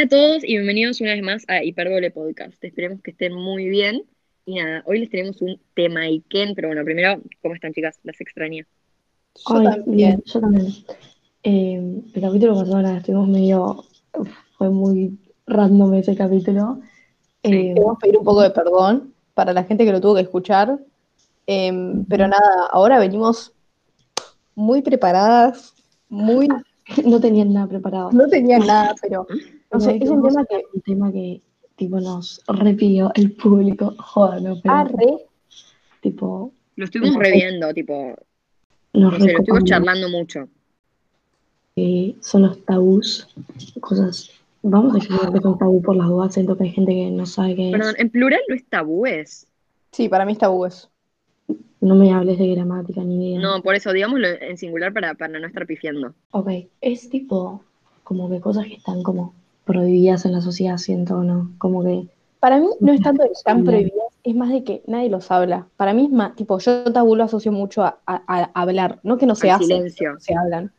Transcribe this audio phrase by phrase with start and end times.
[0.00, 2.64] Hola a todos y bienvenidos una vez más a Hiperbole Podcast.
[2.64, 4.04] Esperemos que estén muy bien.
[4.46, 7.98] Y nada, hoy les tenemos un tema Iken, pero bueno, primero, ¿cómo están chicas?
[8.02, 8.64] Las extrañé.
[9.34, 9.96] Yo Ay, también.
[9.96, 10.72] bien, yo también.
[11.42, 13.84] Eh, el capítulo pasado la estuvimos medio.
[14.56, 16.80] Fue muy random ese capítulo.
[17.42, 20.78] Eh, Queremos pedir un poco de perdón para la gente que lo tuvo que escuchar.
[21.46, 23.52] Em, pero nada, ahora venimos
[24.54, 25.74] muy preparadas,
[26.08, 26.48] muy.
[27.04, 28.12] no tenían nada preparado.
[28.12, 29.26] No tenían nada, pero
[29.72, 31.40] no sé, es un tema que un tema que
[31.76, 33.94] tipo nos repidió el público.
[33.98, 35.26] Joder, no, pero arre.
[36.00, 36.52] tipo.
[36.76, 38.16] Lo estuvimos reviendo, tipo,
[38.94, 40.48] Nos no sé, lo estuvimos charlando mucho.
[41.76, 43.28] que son los tabús,
[43.80, 44.30] cosas.
[44.62, 46.34] Vamos a que son tabú por las dudas.
[46.34, 47.72] Siento que hay gente que no sabe qué es.
[47.72, 49.46] Perdón, en plural no es tabúes.
[49.92, 50.88] Sí, para mí está tabúes.
[51.80, 53.40] No me hables de gramática ni idea.
[53.40, 56.14] No, por eso, digámoslo en singular para, para no estar pifiando.
[56.30, 57.64] Ok, es tipo
[58.04, 59.34] como que cosas que están como
[59.72, 61.52] prohibidas en la sociedad, siento o no.
[61.58, 62.06] Como que
[62.40, 65.30] Para mí no es tanto de que están prohibidas, es más de que nadie los
[65.30, 65.66] habla.
[65.76, 69.18] Para mí es más, tipo, yo tabú lo asocio mucho a, a- a hablar, no
[69.18, 70.16] que no se hace, silencio.
[70.18, 70.72] se hablan.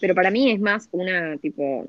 [0.00, 1.86] Pero para mí es más una, tipo,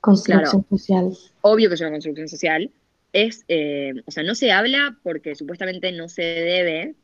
[0.00, 1.12] construcción social.
[1.42, 2.70] obvio que es una construcción social,
[3.12, 6.94] es, eh, o sea, no se habla porque supuestamente no se debe.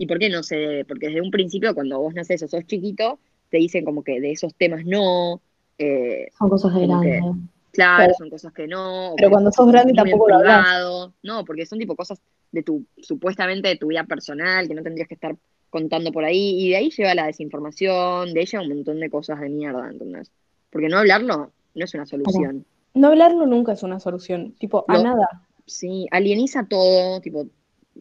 [0.00, 0.84] ¿Y por qué no se debe?
[0.84, 3.18] Porque desde un principio, cuando vos naces o sos chiquito,
[3.50, 5.40] te dicen como que de esos temas no,
[5.78, 7.40] eh, Son cosas de Como que- grande.
[7.72, 9.14] Claro, Pero- son cosas que no.
[9.16, 11.10] pero cuando sos grande tampoco lo hablas.
[11.22, 12.20] No, porque son tipo cosas
[12.52, 15.36] de tu, supuestamente de tu vida personal, que no tendrías que estar
[15.70, 19.40] contando por ahí, y de ahí lleva la desinformación, de lleva un montón de cosas
[19.40, 20.30] de mierda, ¿entendés?
[20.70, 22.64] Porque no hablarlo no es una solución.
[22.94, 25.28] No hablarlo nunca es una solución, tipo, a nada.
[25.66, 27.46] Sí, alieniza todo, tipo,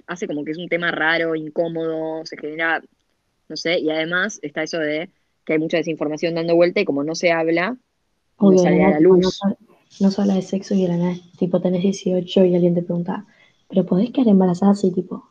[0.08, 2.82] hace como que es un tema raro, incómodo, se genera,
[3.50, 5.10] no sé, y además está eso de
[5.46, 7.78] que hay mucha desinformación dando vuelta y como no se habla,
[8.40, 9.40] no sale a la tipo, No, luz.
[9.40, 12.76] se- no se habla de sexo y de la nada, tipo, tenés 18 y alguien
[12.76, 13.26] te pregunta,
[13.70, 15.30] ¿pero podés quedar embarazada así, tipo?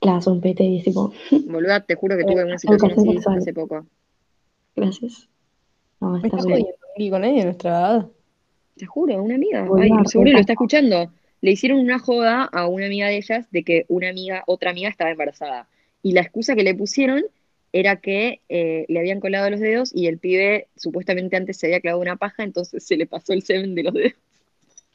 [0.00, 1.12] Claro, son pete y es tipo,
[1.46, 3.38] Boluda, te juro que Eh, tuve una situación así sexual.
[3.38, 3.86] hace poco.
[4.74, 5.28] gracias.
[6.00, 6.66] No, Me está estás bien.
[6.96, 8.08] y con de nuestra edad.
[8.76, 9.68] Te juro, una amiga.
[9.78, 11.12] Ay, seguro lo está escuchando.
[11.42, 14.88] Le hicieron una joda a una amiga de ellas de que una amiga, otra amiga
[14.88, 15.68] estaba embarazada.
[16.02, 17.22] Y la excusa que le pusieron
[17.72, 21.80] era que eh, le habían colado los dedos y el pibe supuestamente antes se había
[21.80, 24.14] clavado una paja, entonces se le pasó el semen de los dedos.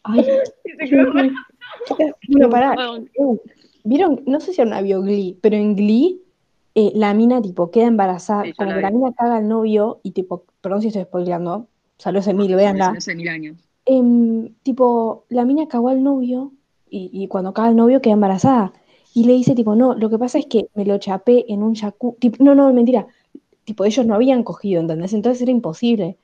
[0.03, 0.25] Ay,
[2.29, 2.75] Bueno, pará,
[3.83, 4.23] ¿Vieron?
[4.25, 6.21] No sé si era una vio Glee, pero en Glee
[6.73, 9.99] eh, la mina tipo queda embarazada, Sí, como la que la mina caga al novio
[10.03, 12.53] y tipo, perdón si estoy spoileando, salió hace mil.
[12.55, 13.57] Hace mil años.
[13.85, 16.51] Em, tipo, la mina cagó al novio
[16.89, 18.73] y, y cuando caga al novio queda embarazada.
[19.15, 21.73] Y le dice tipo, no, lo que pasa es que me lo chapé en un
[21.75, 22.19] jacuzzi.
[22.19, 23.07] Tipo, no, no, mentira.
[23.63, 25.13] Tipo, ellos no habían cogido, ¿entendés?
[25.13, 26.17] Entonces era imposible.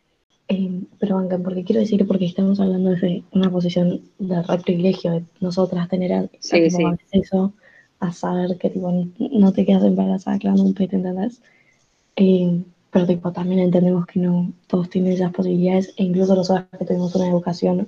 [0.49, 5.11] Eh, pero bancan, porque quiero decir, porque estamos hablando desde una posición de re privilegio
[5.13, 6.83] de nosotras tener a, Sí, a, sí.
[6.83, 7.53] acceso
[7.99, 11.41] a saber que tipo, no te quedas embarazada clavando un pete, ¿entendés?
[12.17, 16.85] Eh, pero tipo, también entendemos que no todos tienen esas posibilidades e incluso nosotras que
[16.85, 17.87] tuvimos una educación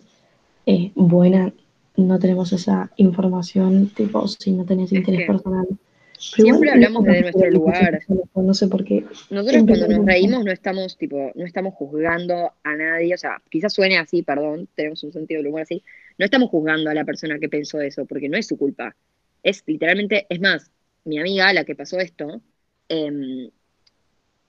[0.65, 1.53] eh, buena,
[1.95, 5.67] no tenemos esa información, tipo, si no tenés Es interés personal.
[5.67, 7.99] Pero siempre igual, hablamos desde nuestro lugar.
[8.35, 9.05] No sé por qué.
[9.29, 13.73] Nosotros cuando nos reímos no estamos, tipo, no estamos juzgando a nadie, o sea, quizás
[13.73, 15.83] suene así, perdón, tenemos un sentido del humor así,
[16.17, 18.95] no estamos juzgando a la persona que pensó eso, porque no es su culpa.
[19.41, 20.71] Es literalmente, es más,
[21.03, 22.41] mi amiga, la que pasó esto,
[22.87, 23.49] em,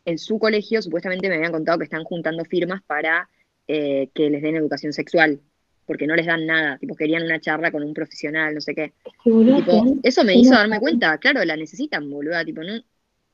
[0.05, 3.29] en su colegio supuestamente me habían contado que están juntando firmas para
[3.67, 5.41] eh, que les den educación sexual,
[5.87, 8.93] porque no les dan nada, tipo, querían una charla con un profesional, no sé qué.
[9.25, 12.75] Boludo, tipo, eso me hizo darme cuenta, claro, la necesitan, boluda, tipo, no,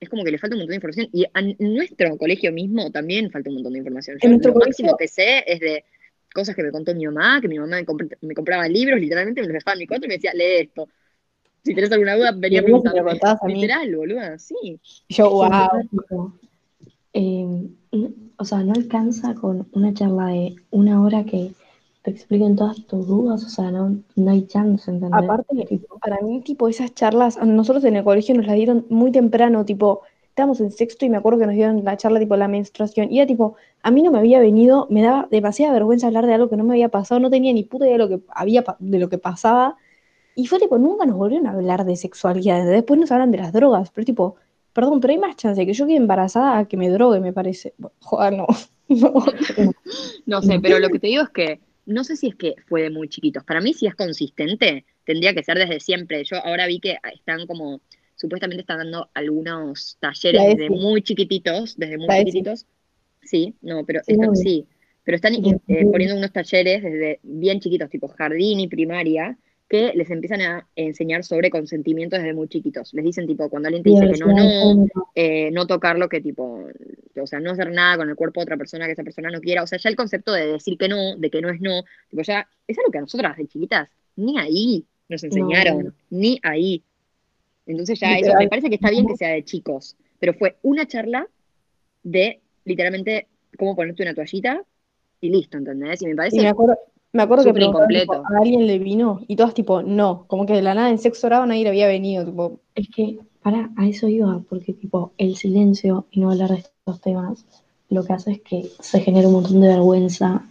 [0.01, 1.09] es como que le falta un montón de información.
[1.13, 4.19] Y a- en nuestro colegio mismo también falta un montón de información.
[4.21, 5.85] Yo lo máximo que sé es de
[6.35, 9.41] cosas que me contó mi mamá, que mi mamá me, compr- me compraba libros, literalmente
[9.43, 10.89] me los dejaba en mi cuarto y me decía, lee esto.
[11.63, 13.01] Si tenés alguna duda, venía a preguntarme.
[13.01, 13.49] a.
[13.49, 14.81] Literal, boluda, sí.
[15.09, 16.33] Yo, wow.
[17.13, 17.47] eh,
[18.37, 21.53] o sea, no alcanza con una charla de una hora que
[22.03, 25.23] te expliquen todas tus dudas, o sea, no, no hay chance, ¿entendés?
[25.23, 29.13] Aparte, Tipo, para mí, tipo, esas charlas, nosotros en el colegio nos las dieron muy
[29.13, 32.49] temprano, tipo, estábamos en sexto y me acuerdo que nos dieron la charla, tipo, la
[32.49, 36.27] menstruación, y era tipo, a mí no me había venido, me daba demasiada vergüenza hablar
[36.27, 38.21] de algo que no me había pasado, no tenía ni puta idea de lo que
[38.31, 39.77] había, pa- de lo que pasaba,
[40.35, 43.53] y fue tipo, nunca nos volvieron a hablar de sexualidad, después nos hablan de las
[43.53, 44.37] drogas, pero tipo,
[44.73, 47.33] perdón, pero hay más chance de que yo quede embarazada a que me drogue, me
[47.33, 47.75] parece.
[47.79, 48.47] Bueno, Joder, no.
[48.89, 49.13] no.
[50.27, 52.83] No sé, pero lo que te digo es que no sé si es que fue
[52.83, 53.45] de muy chiquitos.
[53.45, 56.25] Para mí, si es consistente, tendría que ser desde siempre.
[56.25, 57.81] Yo ahora vi que están como,
[58.15, 62.67] supuestamente están dando algunos talleres desde muy chiquititos, desde muy chiquititos.
[63.23, 64.67] Sí, no, pero Sí, sí.
[65.05, 69.39] pero están eh, poniendo unos talleres desde bien chiquitos, tipo jardín y primaria,
[69.71, 72.93] que les empiezan a enseñar sobre consentimiento desde muy chiquitos.
[72.93, 76.67] Les dicen, tipo, cuando alguien te dice que no, no, eh, no tocarlo, que tipo,
[77.15, 79.41] o sea, no hacer nada con el cuerpo de otra persona que esa persona no
[79.41, 79.63] quiera.
[79.63, 82.21] O sea, ya el concepto de decir que no, de que no es no, tipo,
[82.23, 86.83] ya, es algo que a nosotras de chiquitas, ni ahí nos enseñaron, ni ahí.
[87.65, 90.85] Entonces ya eso, me parece que está bien que sea de chicos, pero fue una
[90.89, 91.29] charla
[92.03, 94.65] de literalmente cómo ponerte una toallita
[95.21, 96.03] y listo, ¿entendés?
[96.03, 96.39] Y me parece...
[96.39, 96.77] Me acuerdo
[97.13, 100.99] que a alguien le vino y todas tipo, no, como que de la nada en
[100.99, 102.61] sexo oral nadie le había venido, tipo.
[102.75, 107.01] Es que, para, a eso iba, porque tipo, el silencio y no hablar de estos
[107.01, 107.45] temas,
[107.89, 110.45] lo que hace es que se genera un montón de vergüenza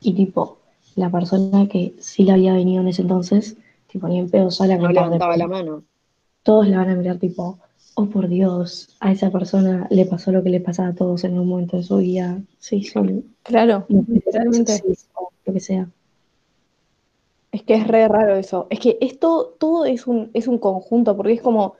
[0.00, 0.58] y tipo,
[0.96, 3.56] la persona que sí le había venido en ese entonces,
[3.86, 5.84] tipo, ni en pedo sale a No levantaba la mano.
[6.42, 7.58] Todos le van a mirar tipo,
[7.94, 11.38] oh por Dios, a esa persona le pasó lo que le pasa a todos en
[11.38, 12.40] un momento de su vida.
[12.58, 13.24] Sí, son.
[13.42, 14.82] Claro, literalmente.
[15.46, 15.88] lo que sea.
[17.52, 18.66] Es que es re raro eso.
[18.70, 21.74] Es que esto todo es un, es un conjunto, porque es como,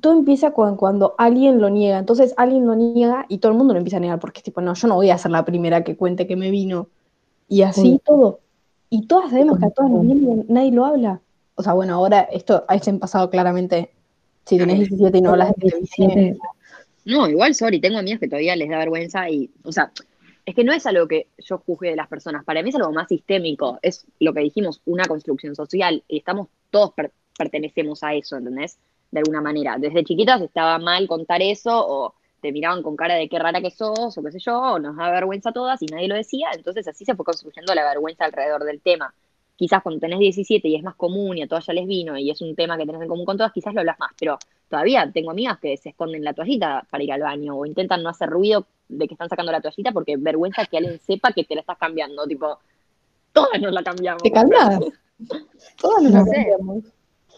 [0.00, 1.98] todo empieza con, cuando alguien lo niega.
[1.98, 4.60] Entonces alguien lo niega y todo el mundo lo empieza a negar, porque es tipo,
[4.60, 6.88] no, yo no voy a ser la primera que cuente que me vino.
[7.48, 8.40] Y así todo.
[8.88, 11.20] Y todas sabemos que a todas las nadie lo habla.
[11.56, 13.90] O sea, bueno, ahora esto ha en pasado claramente.
[14.46, 16.38] Si tenés 17 y no hablas de 17.
[17.04, 19.92] No, igual, sorry, tengo amigas que todavía les da vergüenza y, o sea,
[20.50, 22.92] es que no es algo que yo juzgue de las personas, para mí es algo
[22.92, 26.92] más sistémico, es lo que dijimos, una construcción social, y estamos, todos
[27.38, 28.76] pertenecemos a eso, ¿entendés?
[29.12, 29.76] De alguna manera.
[29.78, 33.70] Desde chiquitas estaba mal contar eso, o te miraban con cara de qué rara que
[33.70, 36.48] sos, o qué sé yo, o nos da vergüenza a todas y nadie lo decía,
[36.52, 39.14] entonces así se fue construyendo la vergüenza alrededor del tema.
[39.54, 42.30] Quizás cuando tenés 17 y es más común y a todas ya les vino y
[42.30, 44.38] es un tema que tenés en común con todas, quizás lo hablas más, pero
[44.70, 48.08] todavía tengo amigas que se esconden la toallita para ir al baño o intentan no
[48.08, 51.56] hacer ruido de que están sacando la toallita porque vergüenza que alguien sepa que te
[51.56, 52.58] la estás cambiando, tipo,
[53.32, 54.22] todas nos la cambiamos.
[54.22, 54.78] ¿Te cambias?
[55.76, 56.84] todas nos la cambiamos.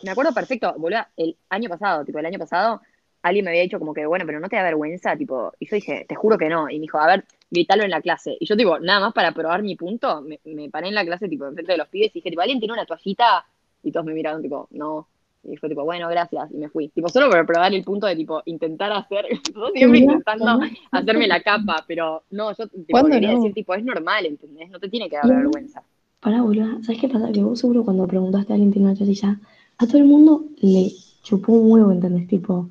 [0.03, 2.81] Me acuerdo perfecto, boludo, el año pasado, tipo, el año pasado,
[3.23, 5.77] alguien me había dicho como que, bueno, pero no te da vergüenza, tipo, y yo
[5.77, 8.37] dije, te juro que no, y me dijo, a ver, gritalo en la clase.
[8.39, 11.29] Y yo, tipo, nada más para probar mi punto, me, me paré en la clase,
[11.29, 13.47] tipo, enfrente de los pibes y dije, tipo, ¿alguien tiene una toallita?
[13.85, 15.07] Y todos me miraron, tipo, no.
[15.45, 16.89] Y fue tipo, bueno, gracias, y me fui.
[16.89, 19.27] Tipo, solo para probar el punto de, tipo, intentar hacer,
[19.75, 20.61] siempre intentando
[20.91, 24.71] hacerme la capa, pero no, yo tipo, quería decir, tipo, es normal, ¿entendés?
[24.71, 25.83] No te tiene que dar vergüenza.
[26.21, 27.33] Pará, boludo, ¿sabes qué pasa?
[27.33, 29.41] Que vos seguro cuando preguntaste a alguien tiene una chasilla,
[29.79, 30.93] a todo el mundo le
[31.23, 32.29] chupó un huevo, ¿entendés?
[32.29, 32.69] Tipo...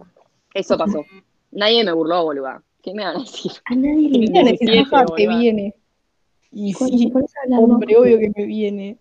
[0.53, 1.03] Eso pasó.
[1.51, 2.61] Nadie me burló, boludo.
[2.81, 3.51] ¿Qué me van a decir?
[3.65, 4.57] A nadie le viene.
[4.57, 5.75] que viene.
[6.53, 7.11] Y sí,
[7.49, 8.97] hombre, obvio que me viene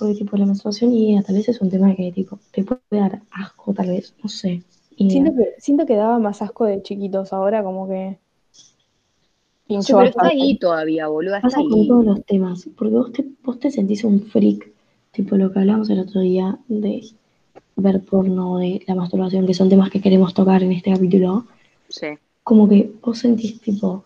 [0.00, 3.20] porque tipo la menstruación y tal vez es un tema que tipo te puede dar
[3.30, 4.62] asco tal vez, no sé.
[4.96, 8.18] siento, que, siento que daba más asco de chiquitos, ahora como que
[9.86, 13.60] pero está ahí todavía, boluda, está Pasa con todos los temas, porque vos te, vos
[13.60, 14.72] te sentís un freak,
[15.12, 17.04] tipo lo que hablamos el otro día de
[17.76, 21.46] ver porno, de la masturbación, que son temas que queremos tocar en este capítulo.
[21.88, 22.08] Sí.
[22.42, 24.04] Como que vos sentís tipo,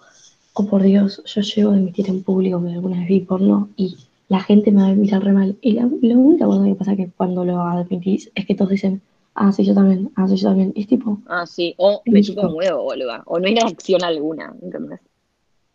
[0.53, 3.97] oh por Dios, yo llego a emitir en público que alguna vez vi porno y
[4.29, 5.57] la gente me va a mirar re mal.
[5.61, 9.03] Y la, única cosa que pasa es que cuando lo admitís es que todos dicen,
[9.35, 10.73] ah, sí, yo también, ah, sí, yo también.
[10.77, 11.19] es tipo.
[11.27, 13.23] Ah, sí, o me chupo un huevo, boludo.
[13.27, 15.01] O no hay reacción alguna, ¿entendés?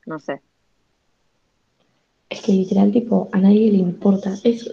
[0.05, 0.41] No sé.
[2.29, 4.35] Es que literal, tipo, a nadie le importa.
[4.43, 4.67] Es,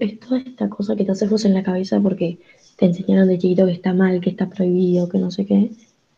[0.00, 2.38] es toda esta cosa que te haces vos en la cabeza porque
[2.76, 5.70] te enseñaron de chiquito que está mal, que está prohibido, que no sé qué.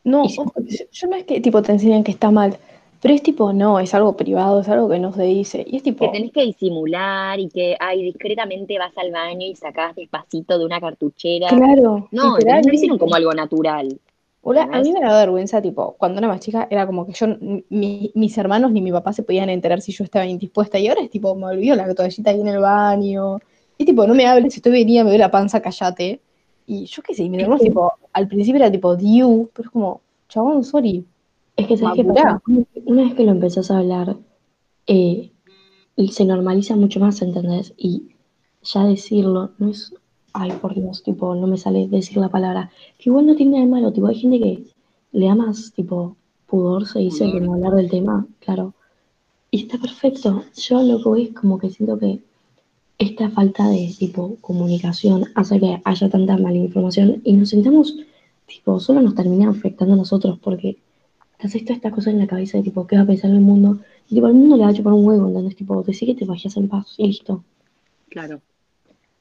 [0.05, 2.59] No, yo no es que tipo te enseñan que está mal.
[3.01, 5.65] Pero es tipo, no, es algo privado, es algo que no se dice.
[5.69, 6.07] Y es tipo.
[6.07, 10.65] Que tenés que disimular y que, ay, discretamente vas al baño y sacás despacito de
[10.65, 11.49] una cartuchera.
[11.49, 12.09] Claro.
[12.11, 13.99] No, no lo hicieron como algo natural.
[14.41, 17.27] Hola, a mí me da vergüenza, tipo, cuando era más chica, era como que yo,
[17.69, 20.79] mis hermanos ni mi papá se podían enterar si yo estaba indispuesta.
[20.79, 23.39] Y ahora es tipo, me olvido la toallita ahí en el baño.
[23.77, 26.21] Y tipo, no me hables, si estoy venía, me doy la panza, callate.
[26.67, 29.73] Y yo qué sé, y me duermo, tipo, al principio era tipo, Diu, pero es
[29.73, 31.05] como, chabón, sorry,
[31.59, 32.41] es que, ¿sabes qué pasa?
[32.87, 34.17] Una vez que lo empezás a hablar,
[34.87, 35.33] eh,
[36.11, 37.75] se normaliza mucho más, ¿entendés?
[37.77, 38.11] Y
[38.63, 39.93] ya decirlo no es,
[40.33, 43.65] ay, por Dios, tipo, no me sale decir la palabra, que igual no tiene nada
[43.65, 44.65] de malo, tipo, hay gente que
[45.11, 48.75] le da más, tipo, pudor, se dice, que no hablar del tema, claro.
[49.51, 50.45] Y está perfecto.
[50.57, 52.21] Yo lo que voy es como que siento que
[52.99, 57.97] esta falta de, tipo, comunicación hace que haya tanta mala información y nos sentamos,
[58.47, 60.79] tipo, solo nos termina afectando a nosotros porque
[61.39, 63.41] te haces toda esta cosa en la cabeza de tipo, ¿qué va a pensar el
[63.41, 63.79] mundo?
[64.11, 65.57] Y tipo, al mundo le va a chupar un huevo, ¿entendés?
[65.57, 67.45] Tipo, te que te vayas en paz y listo.
[68.09, 68.41] Claro.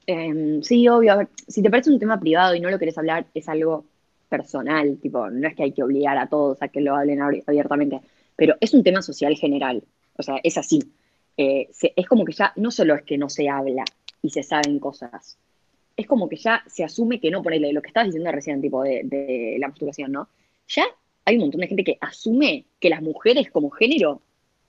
[0.06, 1.12] Em, sí, obvio.
[1.12, 3.84] A ver, si te parece un tema privado y no lo querés hablar, es algo
[4.28, 4.98] personal.
[4.98, 8.00] Tipo, no es que hay que obligar a todos a que lo hablen abiertamente.
[8.36, 9.82] Pero es un tema social general.
[10.16, 10.80] O sea, es así.
[11.36, 13.84] eh, es como que ya no solo es que no se habla
[14.22, 15.38] y se saben cosas,
[15.96, 18.82] es como que ya se asume que no, ponele lo que estabas diciendo recién, tipo
[18.82, 20.28] de, de la masturbación, ¿no?
[20.68, 20.84] Ya
[21.28, 24.22] hay un montón de gente que asume que las mujeres como género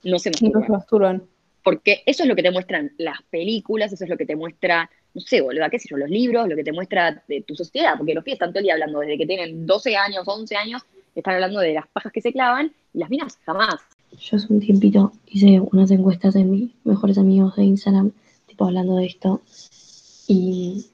[0.04, 0.70] no se No se masturban.
[0.70, 1.22] masturban.
[1.64, 4.90] Porque eso es lo que te muestran las películas, eso es lo que te muestra,
[5.14, 7.94] no sé, boludo, qué sé yo, los libros, lo que te muestra de tu sociedad,
[7.96, 10.82] porque los pibes están todo el día hablando, desde que tienen 12 años, 11 años,
[11.14, 13.80] están hablando de las pajas que se clavan, y las minas jamás.
[14.18, 18.12] Yo hace un tiempito hice unas encuestas en mis mejores amigos de Instagram,
[18.46, 19.40] tipo hablando de esto.
[20.28, 20.86] Y,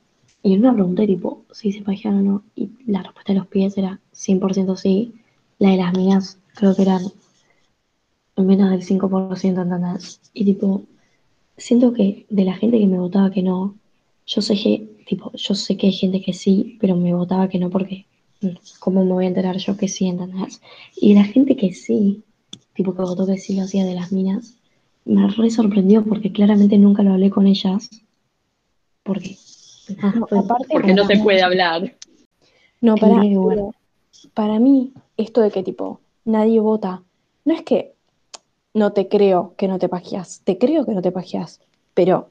[0.43, 2.45] y en una pregunté, tipo, si se pajeaban o no.
[2.55, 5.13] Y la respuesta de los pies era 100% sí.
[5.59, 7.03] La de las mías creo que eran
[8.37, 10.21] menos del 5%, ¿entendés?
[10.35, 10.85] Y tipo,
[11.57, 13.77] siento que de la gente que me votaba que no,
[14.27, 17.59] yo sé que, tipo, yo sé que hay gente que sí, pero me votaba que
[17.59, 18.07] no porque,
[18.43, 18.49] mm,
[18.81, 20.61] ¿cómo me voy a enterar yo que sí, ¿entendés?
[20.97, 22.23] Y la gente que sí,
[22.75, 24.59] tipo que votó que sí lo hacía de las minas,
[25.05, 27.89] me re sorprendió porque claramente nunca lo hablé con ellas.
[29.05, 29.37] Porque.
[30.03, 31.97] ah, No, aparte, Porque no se puede hablar.
[32.81, 33.73] No, para, pero
[34.35, 37.03] para mí, esto de que tipo, nadie vota,
[37.45, 37.95] no es que
[38.75, 41.61] no te creo que no te pajeas, te creo que no te pajeas,
[41.95, 42.31] pero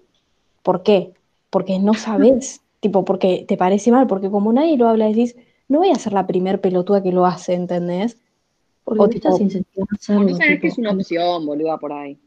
[0.64, 1.14] ¿por qué?
[1.50, 5.36] Porque no sabes, tipo, porque te parece mal, porque como nadie lo habla, decís,
[5.68, 8.18] no voy a ser la primer pelotuda que lo hace, ¿entendés?
[8.84, 10.30] Porque o estás tipo- incentivando a hacerlo.
[10.30, 12.20] No sabes que es una opción, boluda, por ahí.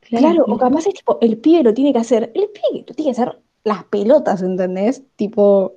[0.00, 3.12] Claro, o capaz es tipo, el pibe lo tiene que hacer, el pibe lo tiene
[3.12, 5.04] que hacer las pelotas, ¿entendés?
[5.14, 5.74] Tipo,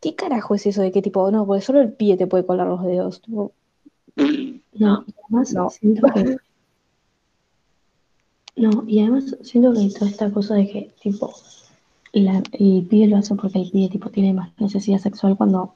[0.00, 2.66] ¿qué carajo es eso de que tipo, no, porque solo el pibe te puede colar
[2.66, 3.20] los dedos?
[3.22, 3.52] Tipo,
[4.74, 5.70] No, y además No.
[5.70, 6.36] siento que.
[8.56, 11.32] No, y además siento que toda esta cosa de que, tipo,
[12.12, 15.74] la- el pibe lo hace porque el pibe, tipo, tiene más necesidad sexual cuando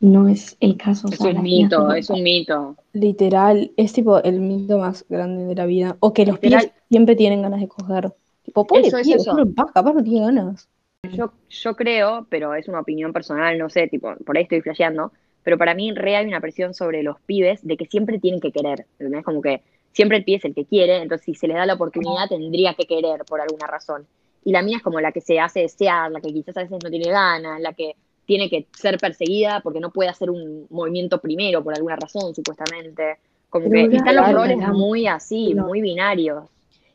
[0.00, 1.08] no es el caso.
[1.08, 2.76] o Es sea, un mito, es un mito.
[2.94, 5.96] Literal, es tipo el mito más grande de la vida.
[6.00, 6.60] O que los Literal.
[6.62, 8.14] pibes siempre tienen ganas de coger.
[8.44, 9.36] Tipo, pobre Eso es pibe, eso.
[9.54, 10.68] capaz no tiene ganas.
[11.08, 15.12] Yo, yo creo, pero es una opinión personal, no sé, tipo, por ahí estoy flasheando,
[15.42, 18.52] pero para mí re hay una presión sobre los pibes de que siempre tienen que
[18.52, 19.24] querer, ¿entendés?
[19.24, 21.74] Como que siempre el pibe es el que quiere, entonces si se le da la
[21.74, 24.06] oportunidad tendría que querer por alguna razón.
[24.44, 26.78] Y la mía es como la que se hace desear, la que quizás a veces
[26.82, 31.18] no tiene ganas, la que tiene que ser perseguida porque no puede hacer un movimiento
[31.18, 33.16] primero por alguna razón, supuestamente.
[33.48, 35.66] Como Pero que están los roles muy así, no.
[35.66, 36.44] muy binarios.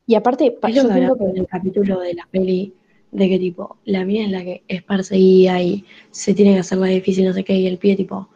[0.07, 2.73] Y aparte, lo yo que siento en el capítulo de la peli,
[3.15, 6.77] de que tipo, la mía es la que es perseguida y se tiene que hacer
[6.77, 8.27] la difícil, no sé qué, y el pie tipo,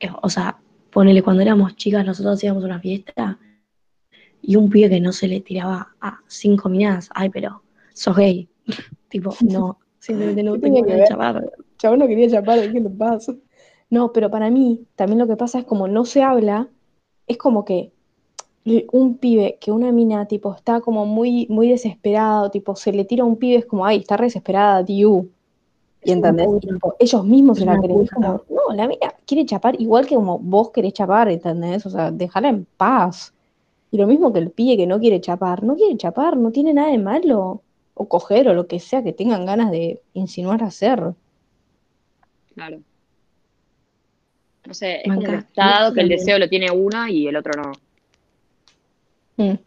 [0.00, 0.58] eh, o sea,
[0.90, 3.38] ponele, cuando éramos chicas nosotros íbamos a una fiesta
[4.40, 8.48] y un pibe que no se le tiraba a cinco minas, ay, pero sos gay.
[9.10, 11.52] tipo, no, simplemente no ¿Qué tengo tenía que chapar.
[11.76, 13.34] chabón no quería chapar, ¿qué le pasa?
[13.90, 16.70] No, pero para mí, también lo que pasa es como no se habla,
[17.26, 17.92] es como que
[18.92, 23.22] un pibe, que una mina, tipo, está como muy, muy desesperado, tipo, se le tira
[23.22, 25.26] a un pibe, es como, ay, está re desesperada, tío.
[26.02, 28.02] Y entendés, tipo, ellos mismos Es se la creen.
[28.02, 28.38] Es puta.
[28.38, 31.86] como, no, la mina quiere chapar igual que como vos querés chapar, ¿entendés?
[31.86, 33.32] O sea, déjala en paz.
[33.90, 36.74] Y lo mismo que el pibe que no quiere chapar, no quiere chapar, no tiene
[36.74, 37.62] nada de malo.
[37.94, 41.14] O coger o lo que sea que tengan ganas de insinuar hacer.
[42.54, 42.80] Claro.
[44.66, 47.36] No sé, es como que está dado que el deseo lo tiene una y el
[47.36, 47.72] otro no.
[49.36, 49.58] Mm.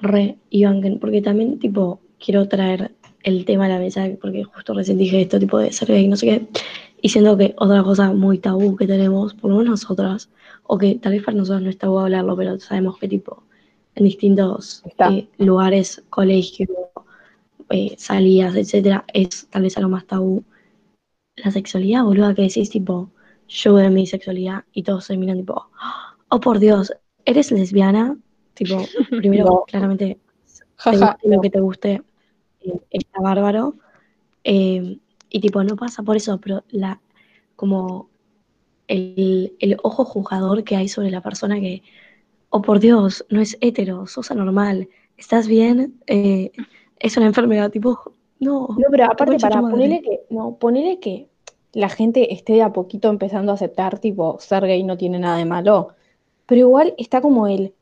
[0.00, 4.74] Re, y banquen, porque también, tipo, quiero traer el tema a la mesa, porque justo
[4.74, 6.46] recién dije esto, tipo, de ser gay, no sé qué,
[7.00, 10.30] y siento que otra cosa muy tabú que tenemos, por lo menos nosotras,
[10.62, 13.42] o que tal vez para nosotros no es tabú hablarlo, pero sabemos que, tipo,
[13.94, 16.66] en distintos eh, lugares, colegio,
[17.70, 20.44] eh, salidas, etcétera, es tal vez algo más tabú.
[21.36, 23.10] La sexualidad, boluda, que decís, tipo,
[23.48, 25.68] yo de mi sexualidad, y todos se miran, tipo,
[26.28, 26.92] oh, por Dios,
[27.24, 28.16] ¿eres lesbiana?
[28.54, 28.78] Tipo,
[29.10, 29.64] primero, No.
[29.66, 30.18] claramente,
[30.90, 32.02] te Jaja, guste lo que te guste,
[32.60, 33.76] eh, está bárbaro.
[34.44, 34.98] Eh,
[35.30, 37.00] y tipo, no pasa por eso, pero la,
[37.56, 38.10] como
[38.88, 41.82] el, el ojo juzgador que hay sobre la persona que,
[42.50, 46.00] oh por Dios, no es hetero, sos anormal, ¿estás bien?
[46.06, 46.52] Eh,
[46.98, 47.98] es una enfermedad, tipo,
[48.40, 48.68] no.
[48.78, 51.28] No, pero aparte, para ponerle que, no, ponele que
[51.72, 55.36] la gente esté de a poquito empezando a aceptar, tipo, ser gay no tiene nada
[55.38, 55.94] de malo.
[56.46, 57.72] Pero igual está como el,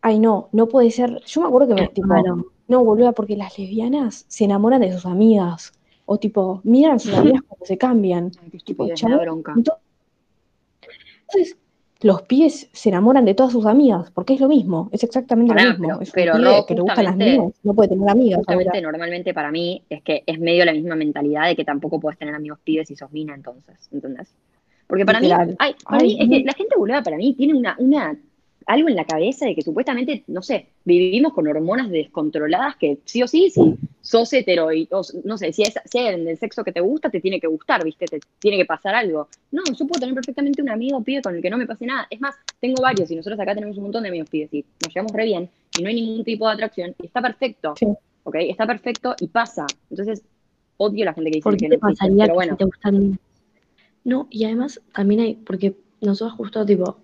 [0.00, 1.22] ay no, no puede ser.
[1.26, 2.46] Yo me acuerdo que me, tipo, malo.
[2.68, 5.72] no, boluda, porque las lesbianas se enamoran de sus amigas.
[6.04, 8.32] O tipo, miran a sus amigas cuando se cambian.
[8.42, 8.86] Ay, qué Tipo,
[9.20, 9.54] bronca.
[9.56, 11.56] Entonces,
[12.02, 15.64] los pies se enamoran de todas sus amigas, porque es lo mismo, es exactamente Pará,
[15.64, 15.86] lo mismo.
[15.86, 19.32] pero- es pero, Ro, que le gustan las niñas, no puede tener amigas Justamente normalmente
[19.32, 22.58] para mí es que es medio la misma mentalidad de que tampoco puedes tener amigos
[22.64, 24.34] pibes si sos mina entonces, ¿entendés?
[24.92, 25.48] Porque para Literal.
[25.48, 28.14] mí, ay, para Ay, mí es que la gente boluda para mí tiene una, una
[28.66, 33.22] algo en la cabeza de que supuestamente, no sé, vivimos con hormonas descontroladas que sí
[33.22, 36.62] o sí, si sos hetero y, o, no sé, si es, si en el sexo
[36.62, 38.04] que te gusta, te tiene que gustar, ¿viste?
[38.04, 39.28] Te tiene que pasar algo.
[39.50, 42.06] No, yo puedo tener perfectamente un amigo pibe con el que no me pase nada.
[42.10, 44.94] Es más, tengo varios y nosotros acá tenemos un montón de amigos pibes y nos
[44.94, 47.72] llevamos re bien y no hay ningún tipo de atracción y está perfecto.
[47.78, 47.86] Sí.
[48.24, 48.36] ¿Ok?
[48.40, 49.64] Está perfecto y pasa.
[49.88, 50.22] Entonces,
[50.76, 52.52] odio a la gente que dice ¿Por que no existe, pasaría pero que bueno.
[52.52, 53.18] si te gustan?
[54.04, 56.96] No, y además también hay, porque nosotros justo tipo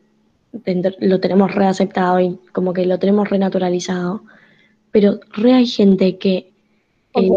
[1.01, 4.23] lo tenemos reaceptado y como que lo tenemos renaturalizado,
[4.91, 6.51] pero re hay gente que
[7.15, 7.31] eh,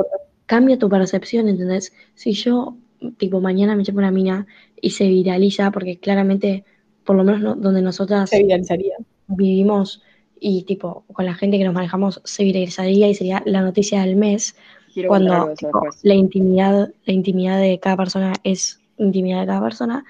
[0.46, 1.94] cambia tu percepción, ¿entendés?
[2.16, 2.76] Si yo,
[3.18, 4.48] tipo, mañana me llevo una mina
[4.82, 6.64] y se viraliza, porque claramente,
[7.04, 8.96] por lo menos no- donde nosotras Se viralizaría.
[9.28, 10.02] vivimos
[10.40, 14.16] y tipo, con la gente que nos manejamos, se viralizaría y sería la noticia del
[14.16, 14.56] mes,
[14.94, 20.04] Quiero cuando tipo, la intimidad, la intimidad de cada persona es intimidad de cada persona.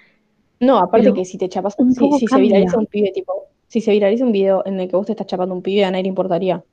[0.59, 3.47] No, aparte Pero que si te chapas, un si, si se viraliza un pibe, tipo,
[3.67, 5.91] si se viraliza un video en el que vos te estás chapando un pibe, a
[5.91, 6.63] nadie le importaría.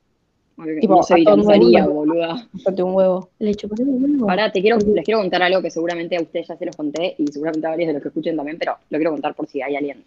[0.55, 2.47] Porque tipo, no se viralizaría, le- boluda.
[2.65, 3.29] Un huevo.
[3.39, 3.57] Le el
[3.87, 4.27] huevo.
[4.27, 7.15] Pará, te quiero, les quiero contar algo que seguramente a ustedes ya se los conté
[7.17, 9.61] y seguramente a varios de los que escuchen también, pero lo quiero contar por si
[9.61, 10.03] hay alguien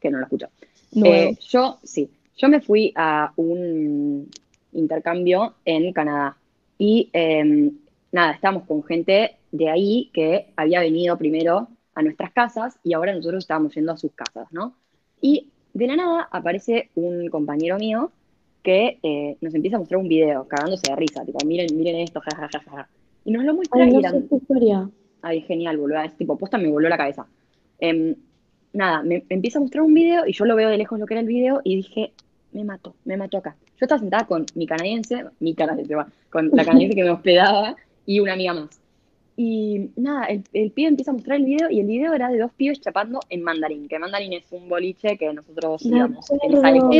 [0.00, 0.46] que no lo escuchó.
[0.92, 1.14] Nuevo.
[1.14, 4.30] Eh, yo, sí, yo me fui a un
[4.72, 6.36] intercambio en Canadá
[6.78, 7.70] y eh,
[8.12, 13.14] nada, estábamos con gente de ahí que había venido primero a nuestras casas y ahora
[13.14, 14.74] nosotros estábamos yendo a sus casas, ¿no?
[15.20, 18.12] Y de la nada aparece un compañero mío
[18.62, 22.20] que eh, nos empieza a mostrar un video cagándose de risa, tipo, miren, miren esto,
[22.20, 22.88] jajajaja.
[23.24, 24.90] Y nos lo muestra Ay, y eran historia.
[25.22, 26.00] Ay, genial, boludo.
[26.00, 27.26] Es tipo, posta me voló la cabeza.
[27.78, 28.14] Em,
[28.72, 31.14] nada, me, empieza a mostrar un video y yo lo veo de lejos lo que
[31.14, 32.12] era el video y dije,
[32.52, 33.56] me mató, me mató acá.
[33.78, 35.94] Yo estaba sentada con mi canadiense, mi canadiense,
[36.30, 37.76] con la canadiense que me hospedaba
[38.06, 38.80] y una amiga más.
[39.42, 42.36] Y nada, el, el pibe empieza a mostrar el video y el video era de
[42.36, 45.82] dos pibes chapando en mandarín, que mandarín es un boliche que nosotros.
[45.86, 45.88] Eh,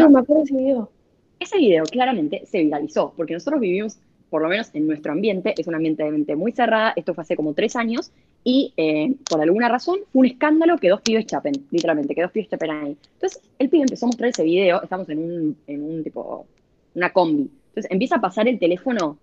[0.08, 0.90] me acuerdo de ese video.
[1.38, 3.98] Ese video claramente se viralizó, porque nosotros vivimos,
[4.30, 7.20] por lo menos en nuestro ambiente, es un ambiente de mente muy cerrada, esto fue
[7.20, 8.10] hace como tres años,
[8.42, 12.32] y eh, por alguna razón fue un escándalo que dos pibes chapen, literalmente, que dos
[12.32, 12.96] pibes chapen ahí.
[13.16, 16.46] Entonces el pibe empezó a mostrar ese video, estamos en un, en un tipo,
[16.94, 17.50] una combi.
[17.68, 19.18] Entonces empieza a pasar el teléfono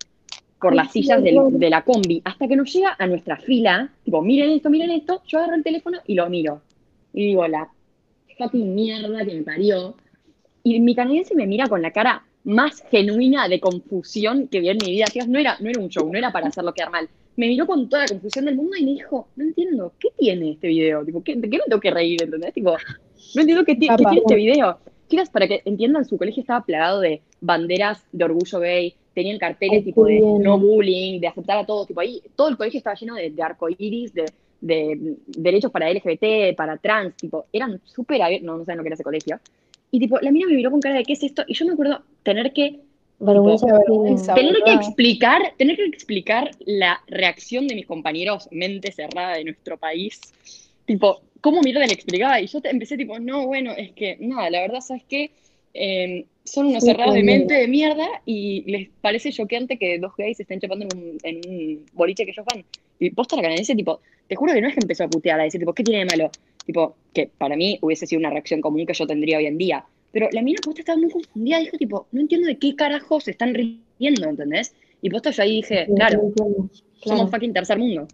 [0.60, 4.22] por las sillas del- de la combi, hasta que nos llega a nuestra fila, tipo,
[4.22, 6.62] miren esto, miren esto, yo agarro el teléfono y lo miro.
[7.12, 7.68] Y digo, la
[8.36, 9.94] fucking mierda que me parió.
[10.64, 14.78] Y mi canadiense me mira con la cara más genuina de confusión que vi en
[14.84, 15.06] mi vida.
[15.26, 17.08] No era, no era un show, no era para hacerlo quedar mal.
[17.36, 20.52] Me miró con toda la confusión del mundo y me dijo, no entiendo, ¿qué tiene
[20.52, 21.04] este video?
[21.04, 22.22] Tipo, ¿qué, ¿De qué me tengo que reír?
[22.22, 22.52] ¿Entendés?
[22.52, 22.76] Tipo,
[23.34, 24.10] no entiendo qué, ti- qué Papá.
[24.10, 24.78] tiene este video.
[25.08, 29.82] Chicas, para que entiendan, su colegio estaba plagado de banderas de orgullo gay, tenían carteles
[29.82, 30.42] Ay, tipo de bien.
[30.42, 33.42] no bullying, de aceptar a todos, tipo ahí, todo el colegio estaba lleno de, de
[33.42, 38.64] arcoíris, de, de mm, derechos para LGBT, para trans, tipo, eran súper abiertos, no, no
[38.64, 39.40] saben lo que era ese colegio.
[39.90, 41.42] Y tipo, la mina me miró con cara de ¿qué es esto?
[41.46, 42.80] Y yo me acuerdo tener que
[43.20, 44.34] Vergüenza vergüenza.
[44.34, 49.78] tener que explicar, tener que explicar la reacción de mis compañeros mente cerrada de nuestro
[49.78, 50.34] país.
[50.84, 52.40] Tipo, ¿cómo mierda le explicaba?
[52.40, 55.32] Y yo te- empecé tipo, no, bueno, es que, nada, la verdad, ¿sabes qué?
[55.74, 60.12] Eh, son unos Sí, cerrados de mente de mierda y les parece choqueante que dos
[60.16, 62.64] gays se estén chapando en un, en un boliche que ellos van.
[62.98, 65.44] Y posta la canadiense, tipo, te juro que no es que empezó a putear, a
[65.44, 66.30] decir, tipo, ¿qué tiene de malo?
[66.64, 69.84] Tipo, que para mí hubiese sido una reacción común que yo tendría hoy en día.
[70.10, 73.30] Pero la mina posta estaba muy confundida, dijo, tipo, no entiendo de qué carajo se
[73.32, 74.74] están riendo, ¿entendés?
[75.02, 76.32] Y posta yo ahí dije, Sí, claro,
[77.04, 78.08] somos fucking tercer mundo.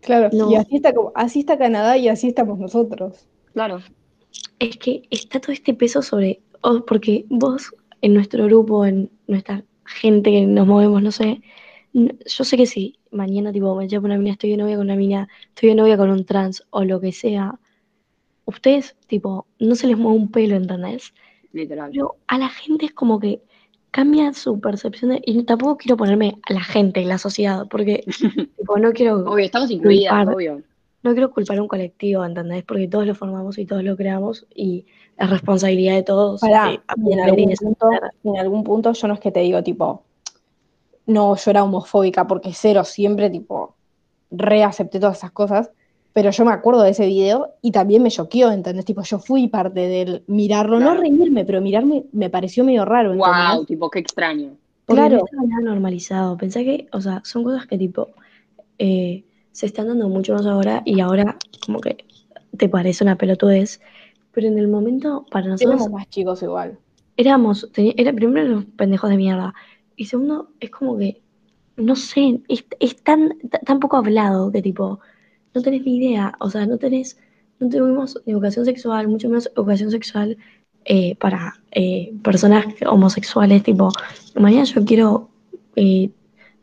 [0.00, 0.50] Claro, No.
[0.52, 3.26] y así está, como- así está Canadá y así estamos nosotros.
[3.52, 3.80] Claro.
[4.58, 6.40] Es que está todo este peso sobre,
[6.86, 11.40] porque vos en nuestro grupo, en nuestra gente que nos movemos, no sé,
[11.92, 14.96] yo sé que si mañana tipo me llevo una mina, estoy de novia con una
[14.96, 17.58] mina, estoy de novia con un trans o lo que sea,
[18.44, 21.14] ustedes tipo no se les mueve un pelo, ¿entendés?
[21.52, 21.90] Literal.
[21.90, 23.40] Pero a la gente es como que
[23.90, 28.04] cambia su percepción de, y tampoco quiero ponerme a la gente, la sociedad, porque
[28.58, 30.62] tipo no quiero Obvio, estamos incluidas, obvio.
[31.02, 32.64] No quiero culpar a un colectivo, ¿entendés?
[32.64, 36.42] Porque todos lo formamos y todos lo creamos y la responsabilidad de todos.
[36.42, 37.90] Eh, y en algún, punto,
[38.24, 40.02] en algún punto yo no es que te digo, tipo,
[41.06, 43.76] no, yo era homofóbica porque cero, siempre, tipo,
[44.30, 45.70] reacepté todas esas cosas,
[46.12, 48.84] pero yo me acuerdo de ese video y también me choqueó, ¿entendés?
[48.84, 50.94] Tipo, yo fui parte del mirarlo, Claro.
[50.94, 53.54] no reírme, pero mirarme me pareció medio raro, ¿entendés?
[53.54, 54.50] Wow, tipo, qué extraño.
[54.84, 55.24] Porque no Claro.
[55.32, 56.36] nada normalizado.
[56.36, 58.08] Pensá que, o sea, son cosas que tipo
[58.78, 62.06] eh, se están dando mucho más ahora y ahora como que
[62.56, 63.80] te parece una pelotudez.
[64.32, 66.80] Pero en el momento, para nosotros, Éramos más chicos igual.
[67.16, 69.54] éramos, era primero los pendejos de mierda.
[69.96, 71.22] Y segundo, es como que,
[71.76, 75.00] no sé, es, es tan, ta- tan poco hablado que tipo,
[75.54, 76.34] no tenés ni idea.
[76.40, 77.18] O sea, no tenés,
[77.60, 80.36] no tuvimos educación sexual, mucho menos educación sexual
[80.84, 83.90] eh, para eh, personas homosexuales, tipo,
[84.36, 85.30] mañana yo quiero,
[85.76, 86.10] eh,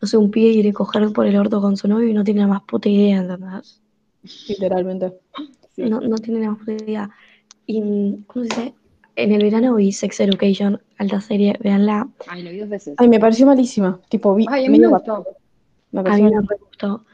[0.01, 2.41] no sé, un pibe quiere coger por el orto con su novio y no tiene
[2.41, 3.81] la más puta idea, ¿entendés?
[4.47, 5.13] Literalmente.
[5.75, 5.83] Sí.
[5.89, 7.09] No, no tiene la más puta idea.
[7.65, 7.81] Y,
[8.27, 8.73] ¿cómo se dice?
[9.15, 12.09] En el verano vi Sex Education, alta serie, véanla.
[12.27, 12.95] Ay, lo vi dos veces.
[12.97, 13.99] Ay, me pareció malísima.
[14.09, 15.25] Tipo, vi Ay, a mí me gustó.
[15.91, 17.05] Me A mí me re gustó.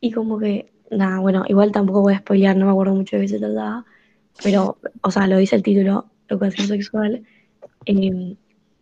[0.00, 3.22] Y como que, nada, bueno, igual tampoco voy a spoilear, no me acuerdo mucho de
[3.22, 3.84] qué se trataba,
[4.42, 7.24] pero, o sea, lo dice el título, educación sexual.
[7.86, 8.36] Eh,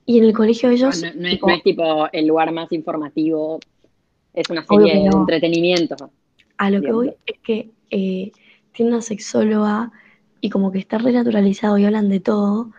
[0.06, 2.72] y en el colegio ellos, no- no es, tipo, no es tipo el lugar más
[2.72, 3.60] informativo.
[4.34, 5.96] Es una serie de entretenimiento.
[6.58, 8.32] a lo que voy es que eh,
[8.72, 9.90] tiene una sexóloga
[10.40, 12.70] y como que está renaturalizado y hablan de todo.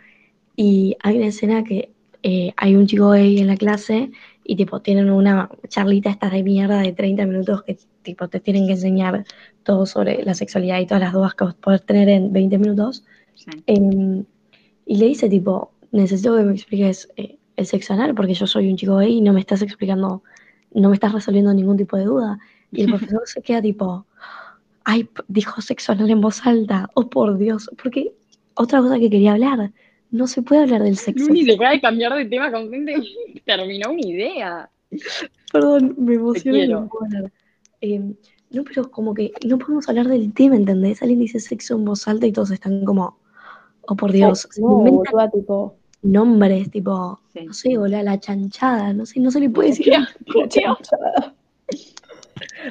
[0.56, 1.92] Y hay una escena que
[2.24, 4.12] eh, hay un chico gay en la clase
[4.46, 8.66] y tipo tienen una charlita estas de mierda de 30 minutos que tipo te tienen
[8.68, 9.26] que enseñar
[9.64, 13.04] todo sobre la sexualidad y todas las dudas que vos podés tener en 20 minutos.
[13.36, 13.52] Sí.
[13.68, 14.24] Em,
[14.86, 18.70] y le dice tipo, necesito que me expliques eh, el sexo anal porque yo soy
[18.70, 20.24] un chico gay y no me estás explicando,
[20.74, 22.40] no me estás resolviendo ningún tipo de duda.
[22.72, 24.06] Y el profesor se queda tipo,
[24.84, 28.14] ay, dijo sexo anal en voz alta, oh por Dios, porque
[28.56, 29.72] otra cosa que quería hablar,
[30.12, 31.28] no se puede hablar del sexo.
[31.28, 33.08] Luni deja de cambiar de tema constantemente.
[33.46, 34.70] Terminó una idea.
[35.52, 36.82] Perdón, me quiero.
[36.82, 37.32] no.
[37.82, 38.16] Em,
[38.52, 41.02] no, pero como que no podemos hablar del tema, ¿entendés?
[41.02, 43.18] Alguien dice sexo en voz alta y todos están como,
[43.82, 45.76] oh por Dios, se No, inventan boluda, tipo.
[46.04, 47.46] Nombres, tipo, Sí.
[47.46, 49.86] no sé, hola, la chanchada, no sé, no se le puede decir.
[49.86, 49.96] Qué
[50.66, 50.96] asco.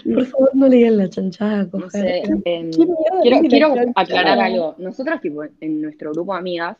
[0.05, 1.91] Por favor, no le digan la chanchada a No coger.
[1.91, 2.19] sé.
[2.45, 4.75] em, ¿Qué mierda quiero la quiero aclarar algo.
[4.79, 6.77] Nosotras, tipo, en nuestro grupo de amigas,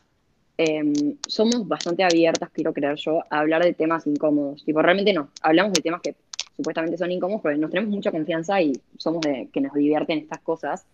[0.57, 0.93] em,
[1.27, 4.63] somos bastante abiertas, quiero creer yo, a hablar de temas incómodos.
[4.63, 5.29] Tipo, realmente no.
[5.41, 6.15] Hablamos de temas que
[6.55, 10.39] supuestamente son incómodos, porque nos tenemos mucha confianza y somos de que nos divierten estas
[10.39, 10.85] cosas.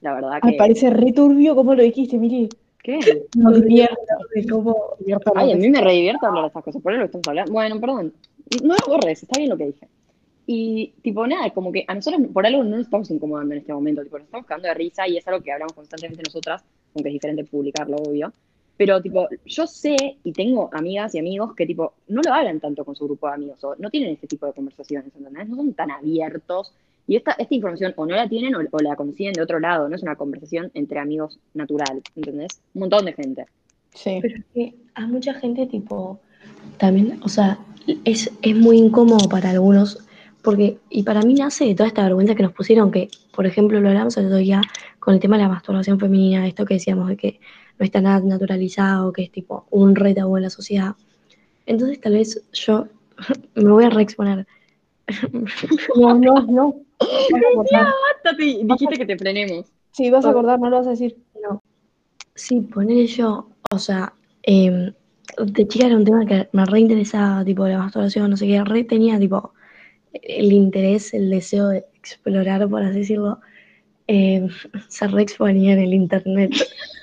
[0.00, 0.58] La verdad Ay, que.
[0.58, 2.48] parece re turbio como lo dijiste, Mili.
[2.82, 2.98] ¿Qué?
[3.36, 3.96] No divierta.
[4.34, 7.06] de cómo divierta Ay, a mí me redivierte hablar de estas cosas, por eso lo
[7.06, 7.52] estamos hablando.
[7.52, 8.14] Bueno, perdón.
[8.62, 9.88] No lo borres, está bien lo que dije.
[10.46, 13.74] Y, tipo, nada, como que a nosotros por algo no nos estamos incomodando en este
[13.74, 16.64] momento, tipo, nos estamos cagando de risa y es algo que hablamos constantemente nosotras,
[16.94, 18.32] aunque es diferente publicarlo, obvio.
[18.78, 22.84] Pero, tipo, yo sé y tengo amigas y amigos que, tipo, no lo hablan tanto
[22.84, 25.48] con su grupo de amigos o no tienen este tipo de conversaciones, ¿entendés?
[25.48, 26.72] No son tan abiertos
[27.08, 29.88] y esta, esta información o no la tienen o, o la consiguen de otro lado,
[29.88, 32.60] no es una conversación entre amigos natural, ¿entendés?
[32.74, 33.46] Un montón de gente.
[33.94, 34.18] Sí.
[34.20, 36.20] Pero es que a mucha gente, tipo,
[36.76, 37.58] también, o sea,
[38.04, 40.06] es, es muy incómodo para algunos,
[40.42, 43.80] porque, y para mí nace de toda esta vergüenza que nos pusieron, que, por ejemplo,
[43.80, 44.60] lo hablamos el otro día
[45.00, 47.40] con el tema de la masturbación femenina, esto que decíamos de que
[47.78, 50.94] no está nada naturalizado, que es tipo un re tabú en la sociedad.
[51.64, 52.86] Entonces, tal vez yo
[53.54, 54.46] me voy a reexponer.
[55.96, 56.74] No, no, no.
[58.36, 59.66] Dijiste que te frenemos.
[59.92, 61.16] Sí, vas a acordar, no lo vas a decir.
[61.42, 61.62] No.
[62.34, 64.92] Sí, poner yo, o sea, em,
[65.44, 68.62] de chica era un tema que me re interesaba, tipo la masturbación, no sé qué,
[68.64, 69.52] re tenía tipo
[70.12, 73.40] el interés, el deseo de explorar, por así decirlo,
[74.06, 74.48] em,
[74.88, 76.52] se re exponía en el internet.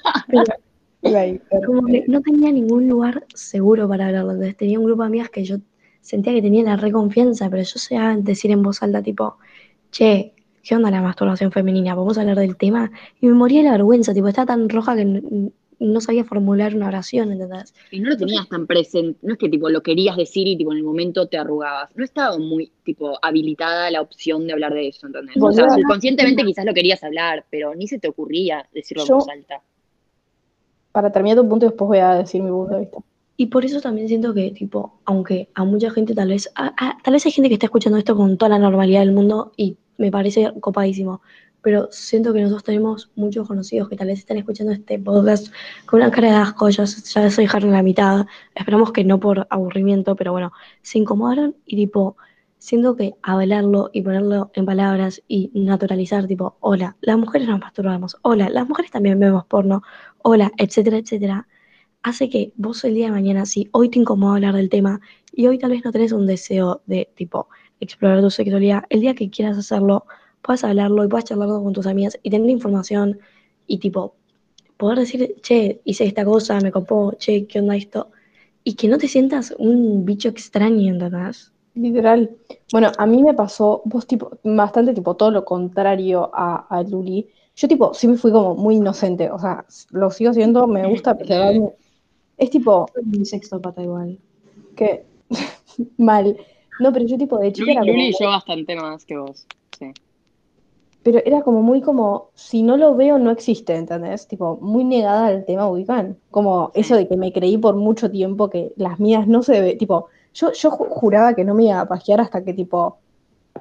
[0.27, 4.31] Pero- como que no tenía ningún lugar seguro para hablarlo.
[4.31, 5.57] Entonces tenía un grupo de amigas que yo
[6.05, 9.37] sentía que tenía la reconfianza, pero yo sé decir en voz alta, tipo,
[9.91, 11.95] che, ¿qué onda la masturbación femenina?
[11.95, 12.91] ¿Podemos hablar del tema?
[13.19, 15.21] Y me moría de la vergüenza, tipo, estaba tan roja que
[15.79, 17.73] no sabía formular una oración, ¿entendés?
[17.89, 20.71] Y no lo tenías tan presente, no es que tipo lo querías decir y tipo
[20.71, 21.89] en el momento te arrugabas.
[21.95, 25.35] No estaba muy tipo habilitada la opción de hablar de eso, ¿entendés?
[25.41, 25.81] O sea, Boluda.
[25.81, 29.61] subconscientemente quizás lo querías hablar, pero ni se te ocurría decirlo en voz alta.
[30.91, 32.99] Para terminar tu punto y después voy a decir mi punto de vista.
[33.37, 36.49] Y por eso también siento que, tipo, aunque a mucha gente tal vez,
[37.03, 39.77] tal vez hay gente que está escuchando esto con toda la normalidad del mundo y
[39.97, 41.21] me parece copadísimo,
[41.61, 45.51] pero siento que nosotros tenemos muchos conocidos que tal vez están escuchando este podcast
[45.85, 49.47] con una cara de asco, ya, ya se dejaron la mitad, esperamos que no por
[49.49, 50.51] aburrimiento, pero bueno,
[50.83, 52.17] se incomodaron y tipo,
[52.59, 58.17] siento que hablarlo y ponerlo en palabras y naturalizar, tipo, hola, las mujeres nos masturbamos,
[58.21, 59.81] hola, las mujeres también vemos porno,
[60.21, 61.47] hola, etcétera, etcétera,
[62.05, 65.01] hace que vos el día de mañana, si hoy te incomoda hablar del tema
[65.33, 67.47] y hoy tal vez no tenés un deseo de, tipo,
[67.79, 70.05] explorar tu sexualidad, el día que quieras hacerlo,
[70.43, 73.17] puedas hablarlo y puedas charlarlo con tus amigas y tener información
[73.65, 74.13] y, tipo,
[74.77, 78.11] poder decir, che, hice esta cosa, me copó, che, ¿qué onda esto?
[78.63, 81.53] Y que no te sientas un bicho extraño, ¿entendés?
[81.73, 82.29] Literal.
[82.71, 87.27] Bueno, a mí me pasó, vos tipo, bastante tipo todo lo contrario a, a Luli.
[87.55, 91.17] Yo tipo, sí me fui como muy inocente, o sea, lo sigo siendo, me gusta
[91.17, 91.73] preservarme.
[92.37, 94.19] Es tipo, Mi sexto pata igual.
[94.75, 95.05] que
[95.97, 96.37] mal.
[96.79, 99.17] No, pero yo tipo de chica Luli, era como, Luli y yo bastante más que
[99.17, 99.45] vos.
[99.77, 99.91] Sí.
[101.03, 104.27] pero era como muy como, si no lo veo, no existe, ¿entendés?
[104.27, 106.17] Tipo, muy negada al tema ubican.
[106.31, 109.75] Como eso de que me creí por mucho tiempo que las mías no se ve,
[109.75, 112.97] tipo, yo, yo juraba que no me iba a pajear hasta que, tipo,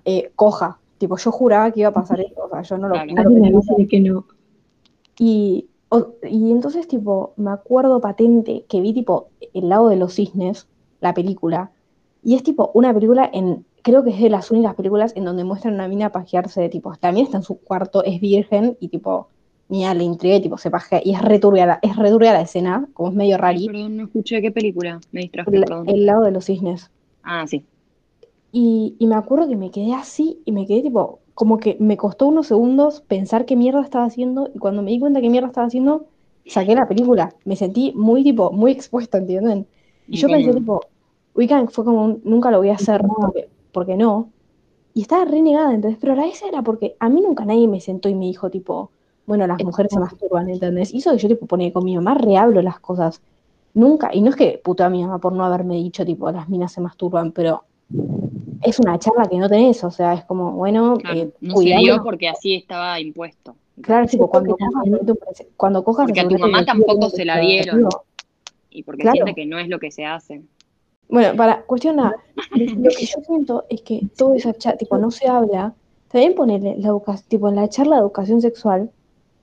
[0.04, 0.78] eh, coja.
[0.98, 3.88] Tipo, yo juraba que iba a pasar esto, o sea, yo no lo, no lo
[3.88, 4.24] que no.
[5.18, 5.68] Y,
[6.22, 10.66] y entonces, tipo, me acuerdo patente que vi, tipo, El lado de los cisnes,
[11.00, 11.70] la película,
[12.22, 15.44] y es, tipo, una película en creo que es de las únicas películas en donde
[15.44, 18.88] muestran a una mina pajearse de tipo, también está en su cuarto, es virgen y
[18.88, 19.28] tipo,
[19.68, 23.14] mira, le intriga tipo se pajea y es returbia, es returbia la escena, como es
[23.14, 23.66] medio rari.
[23.66, 25.86] Perdón, no escuché qué película, me distraje, perdón.
[25.86, 26.90] El lado de los cisnes.
[27.22, 27.62] Ah, sí.
[28.52, 31.96] Y, y me acuerdo que me quedé así y me quedé tipo, como que me
[31.96, 35.48] costó unos segundos pensar qué mierda estaba haciendo y cuando me di cuenta qué mierda
[35.48, 36.06] estaba haciendo,
[36.46, 37.34] saqué la película.
[37.44, 39.66] Me sentí muy tipo, muy expuesta, ¿entienden?
[40.06, 40.80] Y yo pensé tipo,
[41.34, 44.30] Weekend fue como, nunca lo voy a hacer, porque ¿por qué no?
[44.92, 48.08] Y estaba renegada, entonces, pero la esa era porque a mí nunca nadie me sentó
[48.08, 48.90] y me dijo, tipo,
[49.26, 50.94] bueno, las mujeres se masturban, ¿entendés?
[50.94, 53.20] Y eso que yo, tipo, ponía con mi mamá, rehablo las cosas.
[53.72, 56.48] Nunca, y no es que puto a mi mamá por no haberme dicho, tipo, las
[56.48, 57.64] minas se masturban, pero
[58.64, 62.02] es una charla que no tenés, o sea, es como, bueno, eh, no se dio
[62.02, 63.54] porque así estaba impuesto.
[63.80, 66.06] Claro, tipo, cuando, cojas, cuando cojas...
[66.06, 67.88] Porque a tu mamá tampoco se la dieron.
[68.70, 70.42] Y porque siente que no es lo que se hace.
[71.08, 75.28] Bueno, para cuestión lo que yo siento es que todo esa chat, tipo, no se
[75.28, 75.74] habla.
[76.08, 78.90] También ponerle la educación, tipo, en la charla de educación sexual,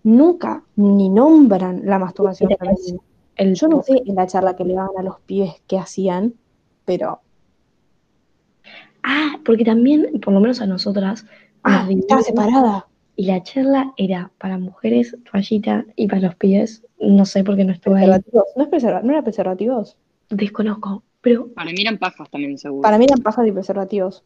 [0.03, 2.51] nunca ni nombran la masturbación
[3.35, 6.33] El, yo no sé en la charla que le daban a los pibes que hacían,
[6.85, 7.19] pero.
[9.03, 11.25] Ah, porque también, por lo menos a nosotras.
[11.63, 12.87] Ah, está separada.
[13.15, 17.63] Y la charla era para mujeres, toallita, y para los pibes, no sé por qué
[17.63, 18.07] no estuve ahí.
[18.07, 19.97] ¿No, es ¿No era preservativos?
[20.29, 22.81] Desconozco, pero, para mí eran pajas también, seguro.
[22.81, 24.23] Para mí eran pajas y preservativos.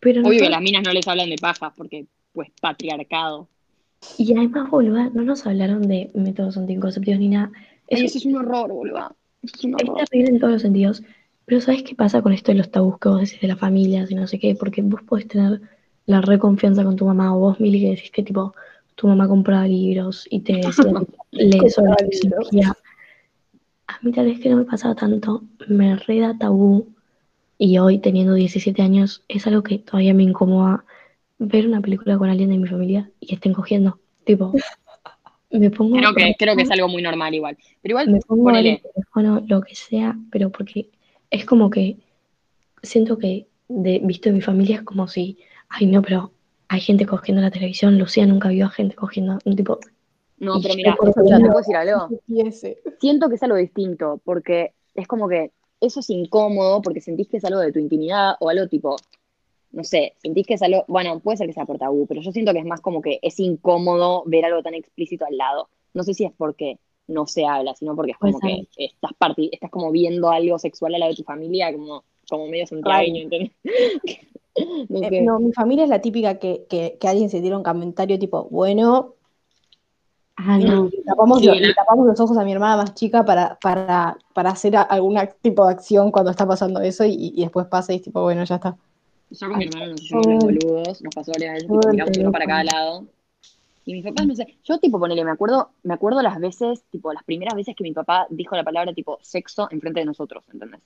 [0.00, 3.48] Pero Obvio que las minas no les hablan de pajas porque, pues, patriarcado.
[4.16, 7.50] Y además, boluda, no nos hablaron de métodos anticonceptivos ni nada.
[7.88, 9.12] Eso, es un horror, boluda.
[9.42, 11.02] Es, terrible en todos los sentidos.
[11.46, 14.04] Pero ¿sabes qué pasa con esto de los tabús que vos decís de la familia
[14.08, 14.54] y no sé qué?
[14.54, 15.60] Porque vos podés tener
[16.04, 18.54] la reconfianza con tu mamá o vos, Mili, que decís que tipo
[18.96, 20.92] tu mamá compraba libros y te decía,
[21.30, 21.90] lee sobre
[22.52, 22.76] la
[23.88, 26.88] a mí tal vez que no me pasaba tanto, me reda tabú
[27.56, 30.84] y hoy teniendo 17 años es algo que todavía me incomoda
[31.38, 33.98] ver una película con alguien de mi familia y que estén cogiendo.
[34.24, 34.52] Tipo,
[35.50, 35.96] me pongo...
[35.96, 37.56] Creo que, creo que es algo muy normal igual.
[37.80, 40.90] Pero igual, me pongo el teléfono, lo que sea, pero porque
[41.36, 41.98] es como que
[42.82, 46.32] siento que de, visto en mi familia es como si, ay no, pero
[46.68, 49.78] hay gente cogiendo la televisión, Lucía nunca vio a gente cogiendo, un tipo,
[50.38, 52.08] no, pero mira, te puedo decir algo.
[53.00, 57.38] Siento que es algo distinto, porque es como que eso es incómodo porque sentís que
[57.38, 58.96] es algo de tu intimidad o algo tipo,
[59.72, 62.32] no sé, sentís que es algo, bueno, puede ser que sea por tabú, pero yo
[62.32, 65.68] siento que es más como que es incómodo ver algo tan explícito al lado.
[65.94, 69.12] No sé si es porque no se habla, sino porque es como que estás,
[69.52, 73.52] estás como viendo algo sexual al lado de tu familia, como, como medio santiagueño, ¿entendés?
[74.58, 78.18] Eh, no, mi familia es la típica que, que, que alguien se tira un comentario
[78.18, 79.16] tipo, bueno,
[80.36, 80.90] Ah, no.
[80.90, 81.02] Le
[81.74, 85.72] tapamos, los ojos a mi hermana más chica para, para, para hacer algún tipo de
[85.72, 88.76] acción cuando está pasando eso y, después pasa y es tipo, bueno, ya está.
[89.30, 92.32] Yo con mi hermano nos hicimos los boludos, nos pasó varias veces, tipo, miramos uno
[92.32, 93.04] para cada lado.
[93.86, 97.12] Y mis papás, no sé, yo tipo, ponele, me acuerdo, me acuerdo las veces, tipo,
[97.12, 100.80] las primeras veces que mi papá dijo la palabra tipo sexo enfrente de nosotros, ¿entendés?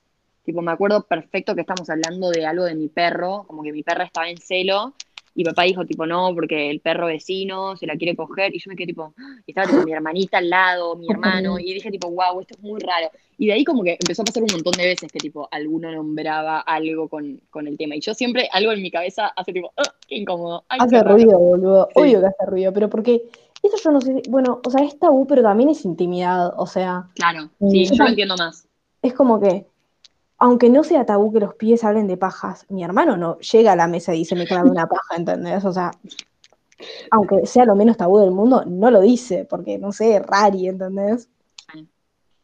[0.45, 3.83] Tipo, me acuerdo perfecto que estamos hablando de algo de mi perro, como que mi
[3.83, 4.93] perra estaba en celo
[5.35, 8.55] y papá dijo, tipo, no, porque el perro vecino se la quiere coger.
[8.55, 9.15] Y yo me quedé, tipo,
[9.47, 11.59] y estaba tipo, mi hermanita al lado, mi hermano.
[11.59, 13.11] Y dije, tipo, wow, esto es muy raro.
[13.39, 15.91] Y de ahí, como que empezó a pasar un montón de veces que, tipo, alguno
[15.93, 17.95] nombraba algo con, con el tema.
[17.97, 20.65] Y yo siempre, algo en mi cabeza hace, tipo, oh, qué incómodo.
[20.69, 21.89] hace ruido, boludo.
[21.95, 23.23] Obvio que hace ruido, pero porque.
[23.63, 27.11] Eso yo no sé, bueno, o sea, es tabú, pero también es intimidad, o sea.
[27.15, 28.67] Claro, sí, yo lo entiendo más.
[29.03, 29.67] Es como que
[30.41, 33.77] aunque no sea tabú que los pies hablen de pajas, mi hermano no llega a
[33.77, 35.65] la mesa y dice me clavo una paja, ¿entendés?
[35.67, 35.91] O sea,
[37.11, 41.29] aunque sea lo menos tabú del mundo, no lo dice, porque no sé, rari, ¿entendés?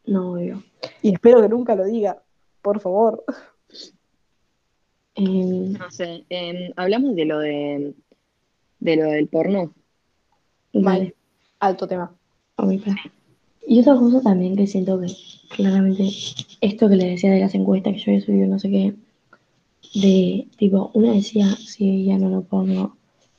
[0.05, 0.63] No, obvio.
[1.01, 2.21] Y espero que nunca lo diga,
[2.61, 3.25] por favor.
[5.15, 7.95] Em, no sé, em, hablamos de lo de,
[8.79, 9.73] de lo del porno.
[10.71, 11.15] Vale,
[11.59, 12.15] alto tema.
[13.69, 15.07] Y otra cosa también que siento que
[15.49, 16.09] claramente
[16.61, 18.93] esto que le decía de las encuestas que yo había subido, no sé qué,
[19.93, 22.95] de tipo, una decía sí, ya no lo pongo,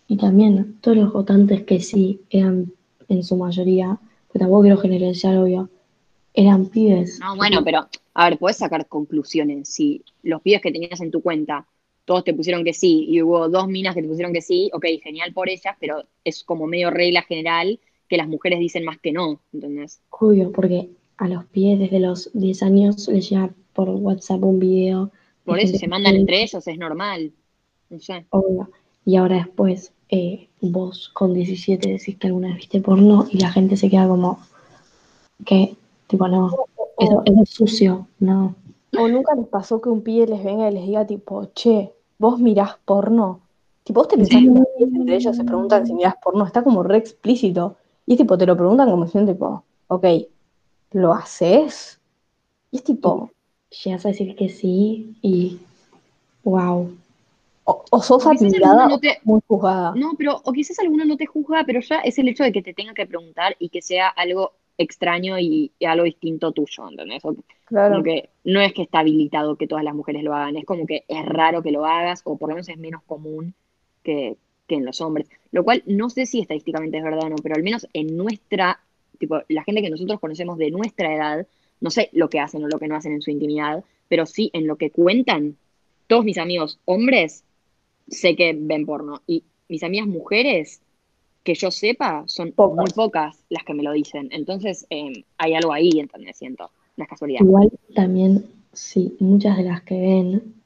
[0.07, 2.71] y también todos los votantes que sí eran
[3.09, 5.71] en su mayoría, pues tampoco quiero generalizar, obvio,
[6.35, 7.19] eran pibes.
[7.21, 9.71] No, bueno, pero a ver, puedes sacar conclusiones.
[9.71, 11.67] Si los pibes que tenías en tu cuenta
[12.05, 14.87] todos te pusieron que sí y hubo dos minas que te pusieron que sí, ok,
[15.03, 19.13] genial por ellas, pero es como medio regla general que las mujeres dicen más que
[19.13, 20.01] no, ¿entendés?
[20.11, 25.11] Obvio, porque a los pies desde los 10 años les llega por WhatsApp un video.
[25.45, 27.33] Por eso se mandan entre ellos, es normal.
[27.91, 28.27] No sé.
[28.31, 28.71] Obvio.
[29.05, 33.51] Y ahora después, eh, vos con 17 decís que alguna vez viste porno y la
[33.51, 34.41] gente se queda como
[35.45, 36.51] que, tipo, no,
[36.99, 38.55] eso, eso es sucio, no.
[38.99, 42.39] O nunca les pasó que un pibe les venga y les diga tipo, che, vos
[42.39, 43.41] mirás porno.
[43.85, 46.99] Tipo, vos te pensás que entre ellos se preguntan si mirás porno, está como re
[46.99, 47.77] explícito.
[48.09, 50.05] Y es tipo, te lo preguntan como si tipo, ok,
[50.93, 52.01] ¿lo haces?
[52.73, 53.31] Y es tipo,
[53.85, 55.59] Llegas a decir que sí y
[56.45, 56.91] wow.
[57.65, 59.91] o, o sos O admirada no o muy juzgada.
[59.93, 62.63] No, pero, o quizás alguno no te juzga, pero ya es el hecho de que
[62.63, 67.25] te tenga que preguntar y que sea algo extraño y, y algo distinto tuyo, ¿entendés?
[67.25, 67.95] O- Claro.
[67.95, 70.87] Como que no es que está habilitado que todas las mujeres lo hagan, es como
[70.87, 73.55] que es raro que lo hagas, o por lo menos es menos común
[74.03, 74.37] que,
[74.69, 75.29] que en los hombres.
[75.51, 78.79] Lo cual no sé si estadísticamente es verdad o no, pero al menos en nuestra,
[79.19, 81.47] tipo, la gente que nosotros conocemos de nuestra edad,
[81.81, 84.51] no sé lo que hacen o lo que no hacen en su intimidad, pero sí
[84.53, 85.57] en lo que cuentan,
[86.07, 87.45] todos mis amigos hombres
[88.09, 90.81] sé que ven porno, y mis amigas mujeres,
[91.45, 92.77] que yo sepa, son Pocas.
[92.77, 94.29] muy pocas las que me lo dicen.
[94.33, 96.37] Entonces eh, hay algo ahí, ¿entendés?
[96.37, 97.41] Siento, no es casualidad.
[97.41, 100.58] Igual también, sí, muchas de las que ven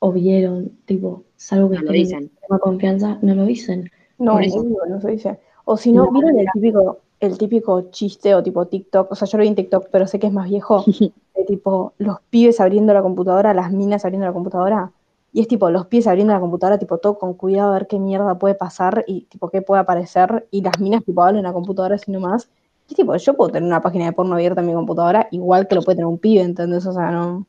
[0.00, 3.90] o vieron, tipo, salvo que No lo estén extrema confianza, no lo dicen.
[4.18, 5.38] No, no se dice.
[5.64, 9.12] O si no, No, ¿vieron el típico, el típico chiste o tipo TikTok?
[9.12, 10.84] O sea, yo lo vi en TikTok, pero sé que es más viejo.
[11.36, 14.90] De tipo, los pibes abriendo la computadora, las minas abriendo la computadora.
[15.32, 17.98] Y es tipo, los pies abriendo la computadora, tipo, todo con cuidado a ver qué
[17.98, 20.48] mierda puede pasar y tipo, qué puede aparecer.
[20.50, 22.50] Y las minas, tipo, hablan en la computadora así nomás.
[22.88, 25.76] Y tipo, yo puedo tener una página de porno abierta en mi computadora, igual que
[25.76, 26.84] lo puede tener un pibe, ¿entendés?
[26.86, 27.46] O sea, no,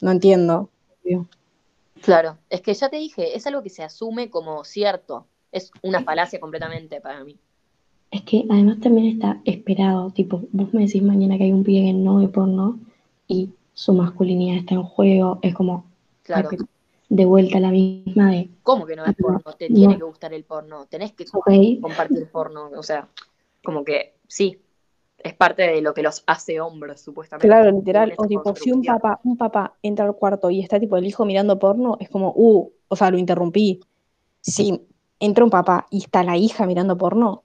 [0.00, 0.68] no entiendo.
[2.02, 5.26] Claro, es que ya te dije, es algo que se asume como cierto.
[5.52, 7.36] Es una falacia completamente para mí.
[8.10, 11.86] Es que además también está esperado, tipo, vos me decís mañana que hay un pibe
[11.86, 12.78] que no ve porno
[13.26, 15.84] y su masculinidad está en juego, es como
[16.22, 16.50] Claro.
[17.08, 19.52] de vuelta la misma de, ¿Cómo que no es No, porno?
[19.58, 19.74] Te no.
[19.76, 20.86] tiene que gustar el porno.
[20.86, 21.24] Tenés que
[21.80, 22.70] compartir porno.
[22.76, 23.08] O sea,
[23.62, 24.58] como que sí,
[25.18, 27.48] es parte de lo que los hace hombres, supuestamente.
[27.48, 28.14] Claro, literal.
[28.16, 31.24] O tipo, si un papá, un papá entra al cuarto y está tipo el hijo
[31.24, 33.80] mirando porno, es como, uh, o sea, lo interrumpí.
[34.40, 34.86] Si
[35.18, 37.42] entra un papá y está la hija mirando porno,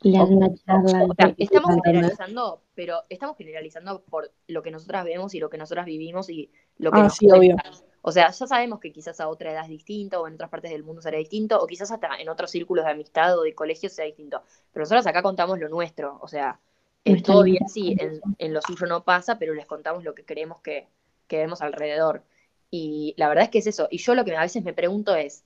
[0.00, 1.04] le dan una charla.
[1.04, 5.48] O sea, de- estamos generalizando, pero estamos generalizando por lo que nosotras vemos y lo
[5.48, 7.56] que nosotras vivimos y lo que Ah, nos sí, obvio.
[8.02, 10.72] O sea, ya sabemos que quizás a otra edad es distinto, o en otras partes
[10.72, 13.88] del mundo será distinto, o quizás hasta en otros círculos de amistad o de colegio
[13.88, 14.42] sea distinto.
[14.72, 16.18] Pero nosotros acá contamos lo nuestro.
[16.20, 16.58] O sea,
[17.04, 17.66] bien, libertad.
[17.68, 20.88] sí, en, en lo suyo no pasa, pero les contamos lo que creemos que,
[21.28, 22.22] que vemos alrededor.
[22.70, 23.88] Y la verdad es que es eso.
[23.90, 25.44] Y yo lo que a veces me pregunto es,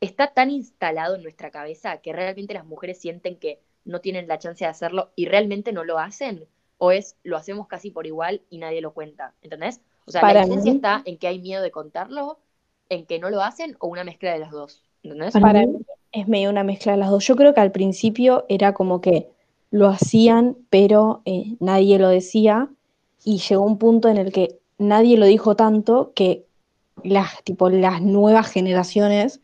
[0.00, 4.38] ¿está tan instalado en nuestra cabeza que realmente las mujeres sienten que no tienen la
[4.38, 6.46] chance de hacerlo y realmente no lo hacen?
[6.78, 9.34] ¿O es lo hacemos casi por igual y nadie lo cuenta?
[9.42, 9.80] ¿Entendés?
[10.06, 12.38] O sea, Para la diferencia mí- está en que hay miedo de contarlo,
[12.90, 14.82] en que no lo hacen o una mezcla de las dos.
[15.02, 15.34] ¿Entendés?
[15.40, 17.26] Para mí es medio una mezcla de las dos.
[17.26, 19.28] Yo creo que al principio era como que
[19.74, 22.68] lo hacían, pero eh, nadie lo decía,
[23.24, 26.44] y llegó un punto en el que nadie lo dijo tanto que
[27.02, 29.40] las, tipo, las nuevas generaciones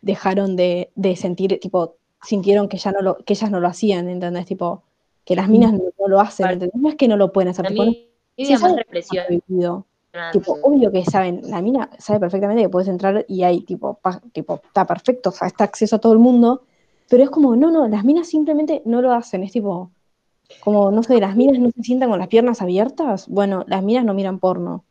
[0.00, 4.08] dejaron de, de sentir, tipo, sintieron que ya no lo, que ellas no lo hacían,
[4.08, 4.46] ¿entendés?
[4.46, 4.82] Tipo,
[5.26, 6.80] que las minas no, no lo hacen, ¿entendés?
[6.80, 7.92] No es que no lo pueden hacer, tipo, no-
[8.38, 9.24] si más represión.
[9.26, 9.86] prohibido.
[10.32, 14.22] Tipo, obvio que saben, la mina sabe perfectamente que puedes entrar y hay tipo, pa-
[14.32, 16.62] tipo, está perfecto, o sea, está acceso a todo el mundo,
[17.14, 19.92] pero es como, no, no, las minas simplemente no lo hacen, es tipo,
[20.58, 24.04] como, no sé, las minas no se sientan con las piernas abiertas, bueno, las minas
[24.04, 24.84] no miran porno.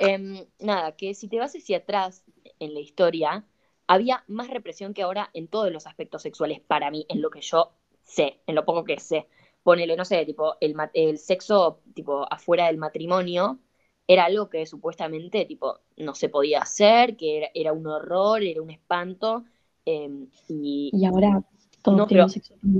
[0.00, 2.24] Em, nada, que si te vas hacia atrás
[2.58, 3.46] en la historia,
[3.86, 7.42] había más represión que ahora en todos los aspectos sexuales para mí, en lo que
[7.42, 7.70] yo
[8.02, 9.28] sé, en lo poco que sé.
[9.62, 13.60] Ponele, no sé, tipo, el, el sexo, tipo, afuera del matrimonio,
[14.08, 18.60] era algo que supuestamente, tipo, no se podía hacer, que era, era un horror, era
[18.62, 19.44] un espanto,
[19.84, 21.40] em, y, Y ahora
[21.96, 22.26] No, pero-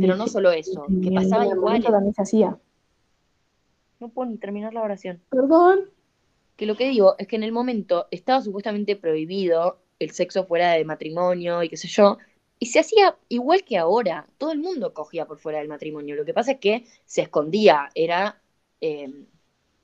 [0.01, 1.83] pero no solo eso, que pasaba igual.
[1.83, 2.59] también se hacía.
[4.01, 5.21] No puedo ni terminar la oración.
[5.31, 5.91] Perdón.
[6.57, 10.73] Que lo que digo es que en el momento estaba supuestamente prohibido el sexo fuera
[10.73, 12.19] de matrimonio y qué sé yo,
[12.61, 14.27] y se hacía igual que ahora.
[14.39, 16.17] Todo el mundo cogía por fuera del matrimonio.
[16.17, 18.41] Lo que pasa es que se escondía, era
[18.81, 19.13] eh,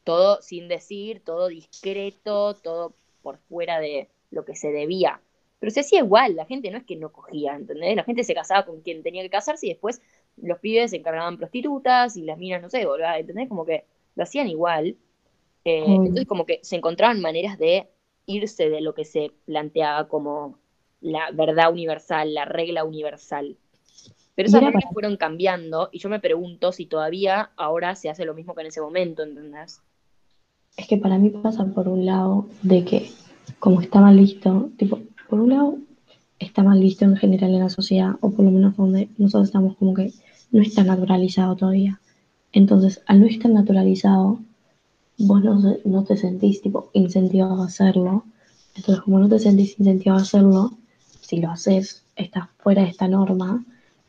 [0.05, 5.21] todo sin decir, todo discreto, todo por fuera de lo que se debía.
[5.65, 7.97] Pero se hacía igual, la gente no es que no cogía, ¿entendés?
[7.97, 10.03] La gente se casaba con quien tenía que casarse y después
[10.37, 13.49] los pibes se encargaban prostitutas y las minas, no sé, boludo, ¿entendés?
[13.49, 14.99] Como que lo hacían igual.
[15.65, 17.89] Eh, entonces como que se encontraban maneras de
[18.27, 20.59] irse de lo que se planteaba como
[21.01, 23.57] la verdad universal, la regla universal.
[24.35, 28.35] Pero esas reglas fueron cambiando y yo me pregunto si todavía ahora se hace lo
[28.35, 29.81] mismo que en ese momento, ¿entendés?
[30.77, 33.11] Es que para mí pasa por un lado de que,
[33.59, 35.01] como está mal visto, tipo,
[35.35, 35.79] por un lado
[36.39, 39.77] está mal visto en general en la sociedad, o por lo menos donde nosotros estamos
[39.77, 40.13] como que
[40.53, 42.01] no está naturalizado todavía.
[42.53, 44.39] Entonces, al no estar naturalizado,
[45.19, 48.23] vos no, no te sentís tipo incentivado a hacerlo.
[48.77, 50.79] Entonces, como no te sentís incentivado a hacerlo,
[51.21, 53.65] si lo haces, estás fuera de esta norma,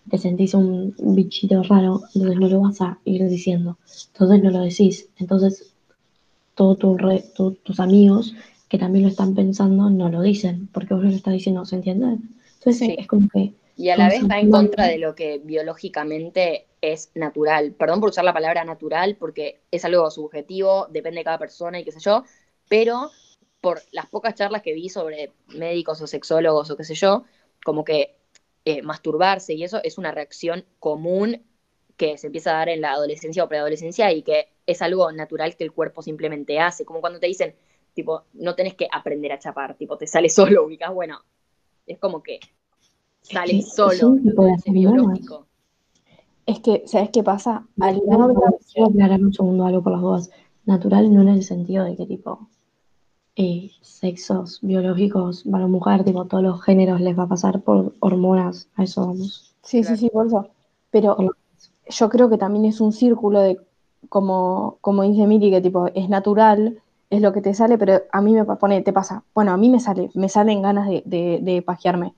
[0.08, 3.80] te sentís un bichito raro, entonces no lo vas a ir diciendo.
[4.14, 5.10] Entonces no lo decís.
[5.18, 5.74] Entonces
[6.54, 8.36] todos tu- tus amigos
[8.70, 12.18] que también lo están pensando no lo dicen, porque vos lo estás diciendo, ¿se entiende?
[12.60, 12.98] Entonces Sí.
[12.98, 17.12] es como que Y a la vez va en contra de lo que biológicamente es
[17.16, 17.74] natural.
[17.74, 21.86] Perdón por usar la palabra natural porque es algo subjetivo, depende de cada persona y
[21.86, 22.24] qué sé yo,
[22.70, 23.12] pero
[23.62, 27.26] por las pocas charlas que vi sobre médicos o sexólogos o qué sé yo,
[27.66, 28.18] como que
[28.66, 31.44] eh, masturbarse y eso es una reacción común
[31.98, 35.56] que se empieza a dar en la adolescencia o preadolescencia y que es algo natural
[35.56, 37.56] que el cuerpo simplemente hace, como cuando te dicen,
[37.96, 41.20] tipo, no tenés que aprender a chapar, tipo, te sale solo, ubicás, bueno,
[41.88, 42.40] es como que
[43.22, 44.60] sale que solo, es un tipo de ¿entendés?
[44.60, 45.20] es hormonas.
[45.24, 45.48] biológico.
[46.46, 47.68] Es que, ¿sabes qué pasa?
[47.80, 48.34] Al no
[48.72, 50.30] quiero aclarar un segundo algo por las dudas.
[50.66, 52.48] Natural no en el sentido de que tipo
[53.36, 58.70] eh, sexos biológicos, varón mujer, tipo todos los géneros les va a pasar por hormonas,
[58.76, 59.56] a eso vamos.
[59.64, 59.96] Sí, Claro.
[59.98, 60.48] sí, sí, por eso.
[60.92, 61.18] Pero
[61.90, 63.60] yo creo que también es un círculo de,
[64.10, 68.22] como, como dice Miri, que tipo, es natural, es lo que te sale, pero a
[68.22, 71.40] mí me pone, te pasa, bueno, a mí me sale, me salen ganas de, de,
[71.42, 72.14] de pajearme.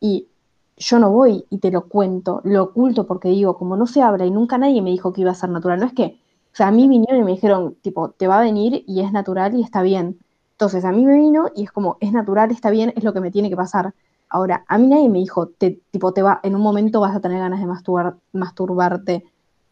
[0.00, 0.28] Y
[0.76, 4.26] yo no voy y te lo cuento, lo oculto porque digo, como no se habla
[4.26, 6.20] y nunca nadie me dijo que iba a ser natural, no es que,
[6.52, 9.12] o sea, a mí vinieron y me dijeron, tipo, te va a venir y es
[9.12, 10.18] natural y está bien.
[10.52, 13.20] Entonces, a mí me vino y es como, es natural, está bien, es lo que
[13.20, 13.94] me tiene que pasar.
[14.28, 17.20] Ahora, a mí nadie me dijo, te, tipo, te va, en un momento vas a
[17.20, 19.24] tener ganas de masturbar, masturbarte.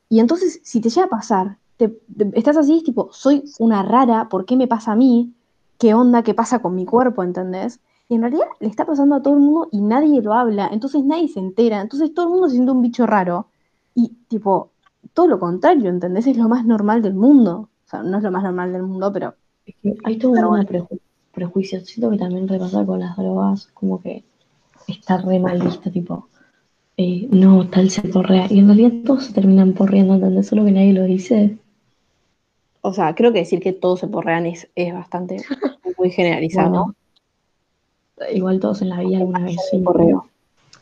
[0.08, 3.82] Y entonces, si te llega a pasar, te, te- estás así, es tipo, soy una
[3.82, 5.34] rara, ¿por qué me pasa a mí?
[5.78, 6.22] ¿Qué onda?
[6.22, 7.22] ¿Qué pasa con mi cuerpo?
[7.22, 7.80] ¿Entendés?
[8.08, 11.04] Y en realidad le está pasando a todo el mundo y nadie lo habla, entonces
[11.04, 13.48] nadie se entera, entonces todo el mundo se siente un bicho raro.
[13.94, 14.72] Y tipo,
[15.14, 16.26] todo lo contrario, ¿entendés?
[16.26, 17.68] Es lo más normal del mundo.
[17.86, 19.34] O sea, no es lo más normal del mundo, pero
[19.66, 20.66] Es que hay todo un bueno.
[20.66, 20.98] preju-
[21.32, 21.80] prejuicio.
[21.84, 24.24] Siento que también repasa con las drogas, como que
[24.88, 25.60] está re mal
[25.92, 26.28] tipo,
[26.96, 28.46] eh, no, tal se porrea.
[28.50, 30.48] Y en realidad todos se terminan porreando, ¿entendés?
[30.48, 31.58] Solo que nadie lo dice.
[32.86, 35.44] O sea, creo que decir que todos se porrean es, es bastante
[35.98, 36.70] muy generalizado.
[36.70, 36.94] Bueno,
[38.32, 39.78] igual todos en la vida alguna vez sí.
[39.78, 40.28] porreo.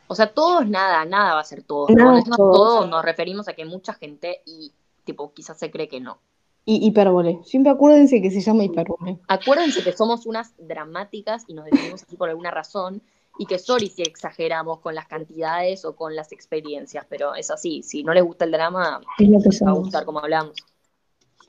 [0.06, 1.88] O sea, todos nada, nada va a ser todos.
[1.88, 2.56] Nada Cuando es decimos todos.
[2.56, 4.70] todos nos referimos a que mucha gente y
[5.04, 6.18] tipo quizás se cree que no.
[6.66, 7.40] Y hipérbole.
[7.44, 9.18] Siempre acuérdense que se llama hipérbole.
[9.26, 13.00] Acuérdense que somos unas dramáticas y nos definimos así por alguna razón
[13.38, 17.82] y que sorry si exageramos con las cantidades o con las experiencias, pero es así.
[17.82, 20.54] Si no les gusta el drama, les va a gustar como hablamos.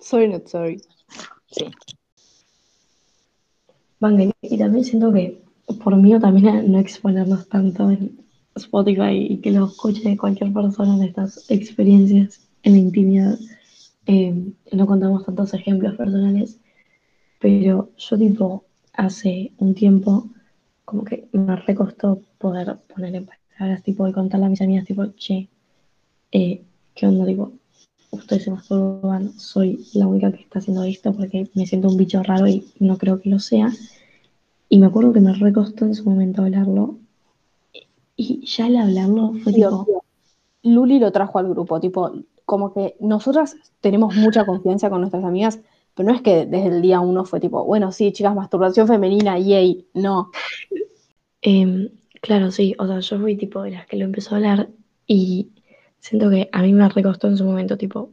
[0.05, 0.79] Sorry, not sorry.
[1.47, 1.65] Sí.
[3.99, 4.33] Bangen.
[4.39, 5.41] Y también siento que
[5.83, 11.07] por mí también no exponernos tanto en Spotify y que lo escuche cualquier persona de
[11.07, 13.39] estas experiencias en la intimidad.
[14.05, 16.59] Eh, no contamos tantos ejemplos personales,
[17.39, 20.29] pero yo tipo hace un tiempo
[20.85, 25.07] como que me recostó poder poner en palabras tipo y contarle a mis amigas tipo,
[25.17, 25.49] che,
[26.31, 26.61] eh,
[26.93, 27.25] ¿qué onda?
[27.25, 27.53] Tipo,
[28.15, 32.21] ustedes se masturban, soy la única que está haciendo esto porque me siento un bicho
[32.23, 33.71] raro y no creo que lo sea.
[34.69, 36.97] Y me acuerdo que me recostó en su momento hablarlo.
[38.15, 40.03] Y ya al hablarlo fue tipo,
[40.63, 42.11] Luli lo trajo al grupo, tipo,
[42.45, 45.59] como que nosotras tenemos mucha confianza con nuestras amigas,
[45.93, 49.37] pero no es que desde el día uno fue tipo, bueno, sí, chicas, masturbación femenina,
[49.39, 50.31] yay, no.
[51.41, 51.89] Em,
[52.21, 54.69] claro, sí, o sea, yo fui tipo de las que lo empezó a hablar
[55.07, 55.49] y
[56.05, 58.11] siento que a mí me recostó en su momento, tipo,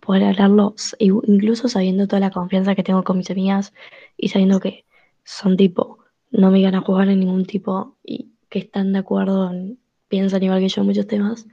[0.00, 3.74] poder hablarlo, incluso sabiendo toda la confianza que tengo con mis amigas
[4.16, 4.84] y sabiendo que
[5.24, 5.98] son tipo,
[6.30, 10.42] no me iban a juzgar en ningún tipo y que están de acuerdo, en- piensan
[10.44, 11.48] igual que yo en muchos temas.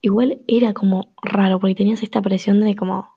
[0.00, 3.14] Igual era como raro, porque tenías esta presión de como,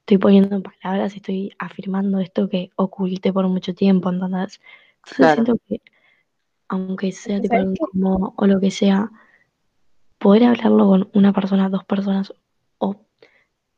[0.00, 4.60] estoy poniendo en palabras, estoy afirmando esto que oculté por mucho tiempo, ¿entendés?
[4.98, 5.34] Entonces Claro.
[5.34, 5.80] siento que
[6.68, 9.10] aunque sea tipo incómodo o lo que sea,
[10.18, 12.32] poder hablarlo con una persona, dos personas,
[12.78, 12.96] o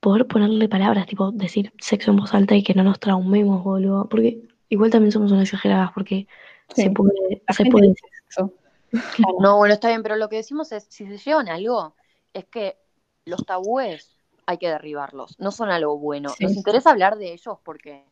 [0.01, 4.09] poder ponerle palabras, tipo decir sexo en voz alta y que no nos traumemos, boludo.
[4.09, 6.27] Porque igual también somos unas exageradas, porque
[6.75, 6.83] Sí.
[6.85, 8.55] se puede, se puede dice eso.
[8.91, 11.95] claro, No, bueno, está bien, pero lo que decimos es, si se llevan algo,
[12.33, 12.77] es que
[13.25, 14.17] los tabúes
[14.47, 16.31] hay que derribarlos, no son algo bueno.
[16.31, 16.45] Sí.
[16.45, 18.05] Nos interesa hablar de ellos porque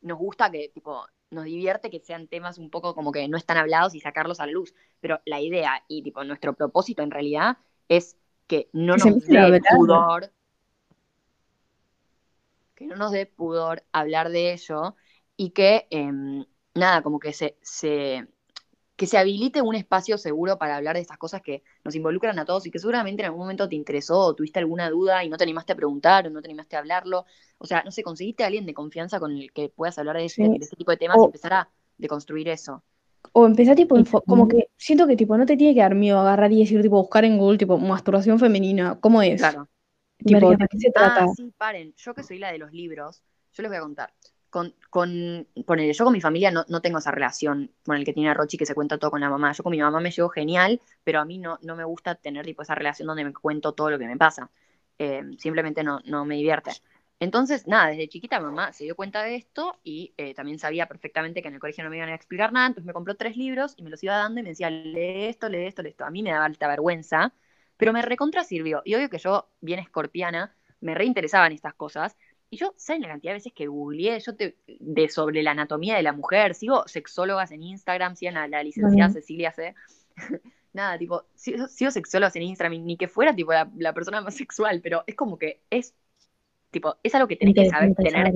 [0.00, 3.56] nos gusta que, tipo, nos divierte que sean temas un poco como que no están
[3.56, 4.74] hablados y sacarlos a la luz.
[5.00, 7.58] Pero la idea y tipo nuestro propósito en realidad
[7.88, 8.16] es
[8.46, 10.32] que no nos dé pudor.
[12.74, 14.96] Que no nos dé pudor hablar de ello
[15.36, 18.26] y que em, nada, como que se, se
[18.96, 22.44] que se habilite un espacio seguro para hablar de estas cosas que nos involucran a
[22.44, 25.36] todos y que seguramente en algún momento te interesó o tuviste alguna duda y no
[25.36, 27.26] te animaste a preguntar o no te animaste a hablarlo.
[27.58, 30.26] O sea, no sé, conseguiste a alguien de confianza con el que puedas hablar de,
[30.26, 30.58] ese, Sí.
[30.58, 32.84] de ese tipo de temas y empezar a deconstruir eso.
[33.32, 33.96] O empezar tipo,
[34.26, 37.00] como que siento que tipo no te tiene que dar miedo agarrar y decir tipo
[37.00, 39.40] buscar en Google tipo masturbación femenina, ¿cómo es?
[39.40, 39.68] Claro.
[40.18, 41.24] Tipo, Ver ¿de qué qué se trata?
[41.24, 41.92] Ah, sí, paren.
[41.96, 43.22] Yo que soy la de los libros,
[43.52, 44.12] yo les voy a contar.
[44.48, 48.12] Con, con, ponele, yo con mi familia no, no tengo esa relación con el que
[48.12, 49.52] tiene Rochi que se cuenta todo con la mamá.
[49.52, 52.44] Yo con mi mamá me llevo genial, pero a mí no, no me gusta tener
[52.44, 54.48] tipo esa relación donde me cuento todo lo que me pasa.
[54.98, 56.70] Eh, simplemente no, no me divierte.
[57.20, 61.42] Entonces, nada, desde chiquita mamá se dio cuenta de esto y eh, también sabía perfectamente
[61.42, 63.74] que en el colegio no me iban a explicar nada, entonces me compró tres libros
[63.76, 66.04] y me los iba dando y me decía, lee esto, lee esto, lee esto.
[66.04, 67.32] A mí me daba alta vergüenza,
[67.76, 68.82] pero me recontra sirvió.
[68.84, 72.16] Y obvio que yo, bien escorpiana, me reinteresaban estas cosas.
[72.50, 75.96] Y yo, ¿saben la cantidad de veces que googleé yo te, de sobre la anatomía
[75.96, 76.54] de la mujer?
[76.54, 79.12] Sigo sexólogas en Instagram, sigan a la licenciada.
[79.12, 79.74] Cecilia C.
[80.72, 84.34] Nada, tipo, sigo, sigo sexólogas en Instagram, ni que fuera tipo la, la persona más
[84.34, 85.94] sexual, pero es como que es,
[86.74, 88.34] tipo, es algo que tenés que saber, tener,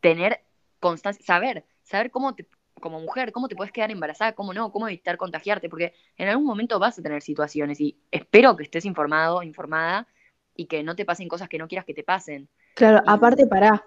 [0.00, 0.40] tener
[0.78, 2.46] constancia, saber, saber cómo te,
[2.80, 6.44] como mujer, cómo te puedes quedar embarazada, cómo no, cómo evitar contagiarte, porque en algún
[6.44, 10.06] momento vas a tener situaciones y espero que estés informado, informada
[10.54, 12.48] y que no te pasen cosas que no quieras que te pasen.
[12.74, 13.84] Claro, Y- aparte para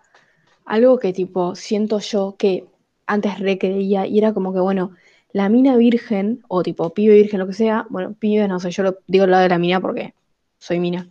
[0.65, 2.65] algo que tipo siento yo que
[3.05, 4.95] antes re creía y era como que bueno,
[5.31, 8.83] la mina virgen o tipo pibe virgen lo que sea, bueno, pibe no sé, yo
[8.83, 10.13] lo digo al lado de la mina porque
[10.57, 11.07] soy mina.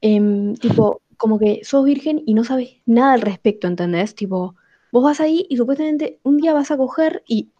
[0.00, 4.14] Em, tipo, como que sos virgen y no sabes nada al respecto, ¿entendés?
[4.14, 4.56] Tipo,
[4.90, 7.50] vos vas ahí y supuestamente un día vas a coger y,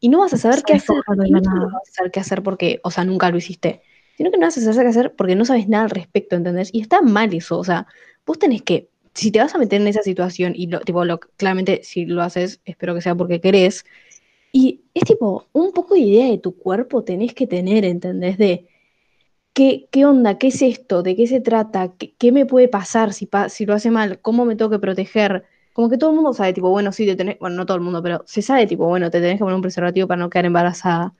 [0.00, 0.96] y no vas a saber qué hacer.
[0.96, 1.58] no solo nada.
[1.58, 3.82] no vas a saber qué hacer porque, o sea, nunca lo hiciste,
[4.16, 6.70] sino que no vas a saber qué hacer porque no sabes nada al respecto, ¿entendés?
[6.72, 7.86] Y está mal eso, o sea,
[8.24, 11.20] vos tenés que, si te vas a meter en esa situación y lo, tipo, lo,
[11.20, 13.84] claramente si lo haces, espero que sea porque querés,
[14.52, 18.38] y es tipo, un poco de idea de tu cuerpo tenés que tener, ¿entendés?
[18.38, 18.68] De
[19.52, 23.12] qué, qué onda, qué es esto, de qué se trata, qué, qué me puede pasar
[23.12, 25.44] si, pa- si lo hace mal, cómo me tengo que proteger.
[25.72, 27.82] Como que todo el mundo sabe, tipo, bueno, sí, te tenés, bueno, no todo el
[27.82, 30.46] mundo, pero se sabe, tipo, bueno, te tenés que poner un preservativo para no quedar
[30.46, 31.14] embarazada.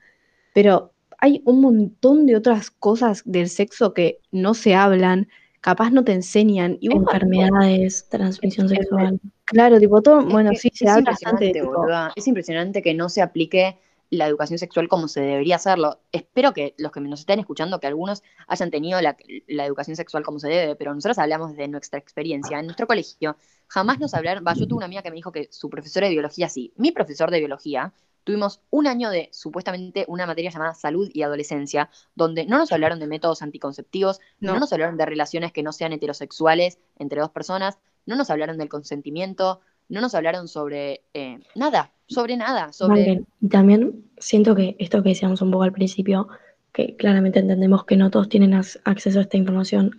[0.53, 5.29] Pero hay un montón de otras cosas del sexo que no se hablan,
[5.61, 6.77] capaz no te enseñan.
[6.81, 9.19] Y vos, Enfermedades, transmisión sexual.
[9.45, 11.87] claro, tipo, todo, Es bueno, que sí, se habla bastante, tipo.
[12.15, 13.79] Es impresionante que no se aplique
[14.15, 15.99] la educación sexual como se debería hacerlo.
[16.11, 20.23] Espero que los que nos estén escuchando, que algunos hayan tenido la, la educación sexual
[20.23, 22.59] como se debe, pero nosotros hablamos de nuestra experiencia.
[22.59, 23.35] En nuestro colegio
[23.67, 26.09] jamás nos hablaron, va, yo tuve una amiga que me dijo que su profesor de
[26.09, 26.73] biología sí.
[26.77, 27.91] Mi profesor de biología,
[28.23, 32.99] tuvimos un año de supuestamente una materia llamada salud y adolescencia, donde no nos hablaron
[32.99, 34.59] de métodos anticonceptivos, no, No.
[34.59, 38.69] nos hablaron de relaciones que no sean heterosexuales entre dos personas, no nos hablaron del
[38.69, 43.23] consentimiento, no nos hablaron sobre eh, nada, sobre nada, sobre...
[43.41, 46.27] Y también siento que esto que decíamos un poco al principio,
[46.71, 49.97] que claramente entendemos que no todos tienen acceso a esta información,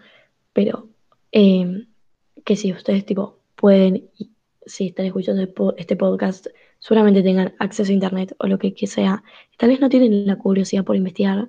[0.52, 0.88] pero
[1.32, 1.86] eh,
[2.44, 4.30] que si ustedes tipo pueden, y
[4.66, 6.46] si están escuchando po- este podcast,
[6.78, 9.22] seguramente tengan acceso a internet o lo que, que sea.
[9.56, 11.48] Tal vez no tienen la curiosidad por investigar,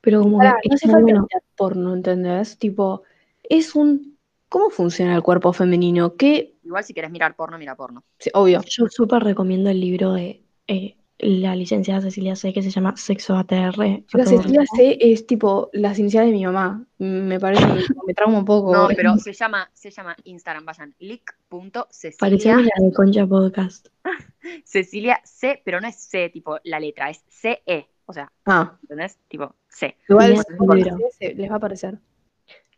[0.00, 2.58] pero como que no es hace muy falta porno, ¿entendés?
[2.58, 3.02] Tipo,
[3.42, 4.16] es un...
[4.48, 6.16] ¿Cómo funciona el cuerpo femenino?
[6.16, 6.51] ¿Qué?
[6.64, 8.04] Igual si querés mirar porno, mira porno.
[8.18, 8.60] sí, obvio.
[8.68, 13.36] Yo súper recomiendo el libro de eh, la licenciada Cecilia C, que se llama Sexo
[13.36, 14.04] ATR.
[14.10, 14.64] todo Cecilia.
[14.76, 16.84] C es tipo las iniciales de mi mamá.
[16.98, 18.72] Me parece, me, me trauma un poco.
[18.74, 23.88] No, pero se llama, se llama Instagram, vayan, leak.cecilia, Parecemos la de Concha Podcast.
[24.64, 29.18] Cecilia C, pero no es C tipo la letra, es CE, o sea, Ah, ¿entendés?
[29.28, 29.96] Tipo C.
[30.08, 31.98] igual les va a aparecer.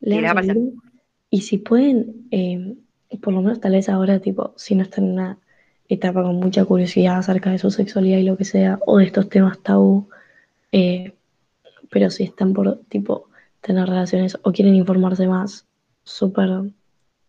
[0.00, 0.56] Les va a aparecer.
[1.30, 2.76] Y si pueden, eh,
[3.16, 5.38] por lo menos tal vez ahora, tipo, si no están en una
[5.88, 9.28] etapa con mucha curiosidad acerca de su sexualidad y lo que sea, o de estos
[9.28, 10.08] temas tabú,
[10.72, 11.14] eh,
[11.90, 13.28] pero si están por, tipo,
[13.60, 15.66] tener relaciones o quieren informarse más,
[16.02, 16.72] súper,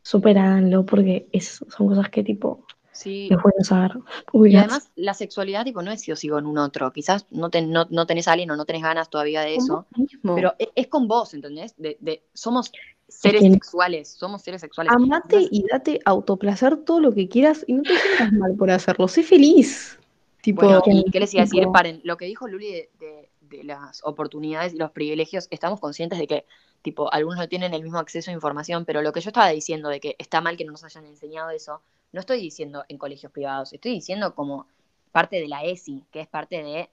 [0.01, 3.29] súper háganlo porque es, son cosas que, tipo, Sí.
[3.59, 3.91] saber.
[4.33, 6.93] Y además, la sexualidad, tipo, no es si o sí con un otro.
[6.93, 9.86] Quizás no, te- no, no tenés a alguien o no tenés ganas todavía de eso.
[10.23, 11.75] Pero e- es con vos, ¿entendés?
[11.75, 12.71] De, de- somos
[13.08, 14.91] seres que- sexuales, somos seres sexuales.
[14.93, 18.72] Amate Entonces, y date autoplacer todo lo que quieras y no te sientas mal por
[18.72, 19.08] hacerlo.
[19.08, 19.99] Sé feliz.
[20.41, 21.62] Tipo, Bueno, que- ¿y qué les iba a decir?
[21.62, 25.80] tipo- Paren, lo que dijo Luli de, de- de las oportunidades y los privilegios, estamos
[25.80, 26.45] conscientes de que,
[26.82, 29.89] tipo, algunos no tienen el mismo acceso a información, pero lo que yo estaba diciendo
[29.89, 31.82] de que está mal que no nos hayan enseñado eso,
[32.12, 34.68] no estoy diciendo en colegios privados, estoy diciendo como
[35.12, 36.89] parte de la ESI, que es parte de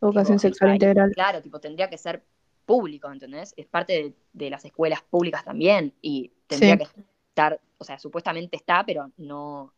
[0.00, 1.10] Educación tipo, sexual integral.
[1.12, 2.22] Claro, tipo, tendría que ser
[2.72, 3.54] público, ¿entendés?
[3.56, 6.84] Es parte de, de las escuelas públicas también y tendría Sí.
[6.84, 6.86] que
[7.30, 9.72] estar, o sea, supuestamente está, pero no,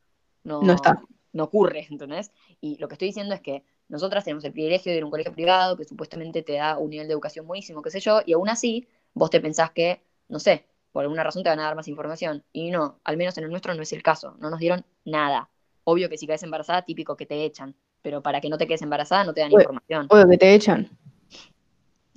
[0.44, 1.00] no, No está.
[1.32, 2.32] no ocurre, ¿entendés?
[2.60, 5.10] Y lo que estoy diciendo es que nosotras tenemos el privilegio de ir a un
[5.10, 8.32] colegio privado que supuestamente te da un nivel de educación buenísimo, qué sé yo, y
[8.34, 11.76] aún así vos te pensás que, no sé, por alguna razón te van a dar
[11.76, 12.42] más información.
[12.52, 15.48] Y no, al menos en el nuestro no es el caso, no nos dieron nada.
[15.84, 18.82] Obvio que si caes embarazada, típico que te echan, pero para que no te quedes
[18.82, 20.06] embarazada no te dan información.
[20.10, 20.88] Obvio que te echan.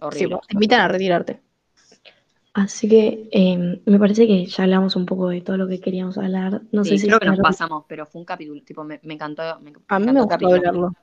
[0.10, 0.40] Sí, Horrible.
[0.48, 1.42] te invitan a retirarte.
[2.54, 6.18] Así que eh, me parece que ya hablamos un poco de todo lo que queríamos
[6.20, 6.62] hablar.
[6.72, 9.16] No Sí, sé si creo que nos pasamos, pero fue un capítulo, tipo, me, me
[9.16, 9.60] encantó.
[9.62, 10.56] Me, A mí me gustó capítulo.
[10.58, 10.94] hablarlo.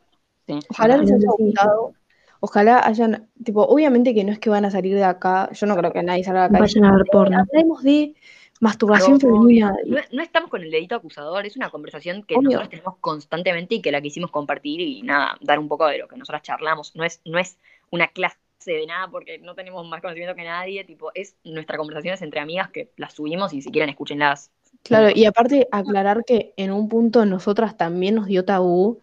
[0.46, 1.92] Sí, Ojalá les haya gustado.
[2.40, 5.50] Ojalá hayan, tipo, obviamente que no es que van a salir de acá.
[5.52, 6.58] Yo no creo que nadie salga de acá.
[6.60, 7.38] Vayan a ver porno.
[7.38, 8.14] Hablemos de
[8.60, 9.74] masturbación No, femenina.
[9.86, 12.50] No, no estamos con el dedito acusador, es una conversación que Obvio.
[12.50, 16.08] nosotros tenemos constantemente y que la quisimos compartir y nada, dar un poco de lo
[16.08, 16.94] que nosotras charlamos.
[16.94, 17.58] No es, no es
[17.90, 22.22] una clase de nada porque no tenemos más conocimiento que nadie, tipo, es nuestras conversaciones
[22.22, 24.50] entre amigas que las subimos y si quieren escúchenlas.
[24.82, 29.00] Claro, y aparte aclarar que en un punto nosotras también nos dio tabú,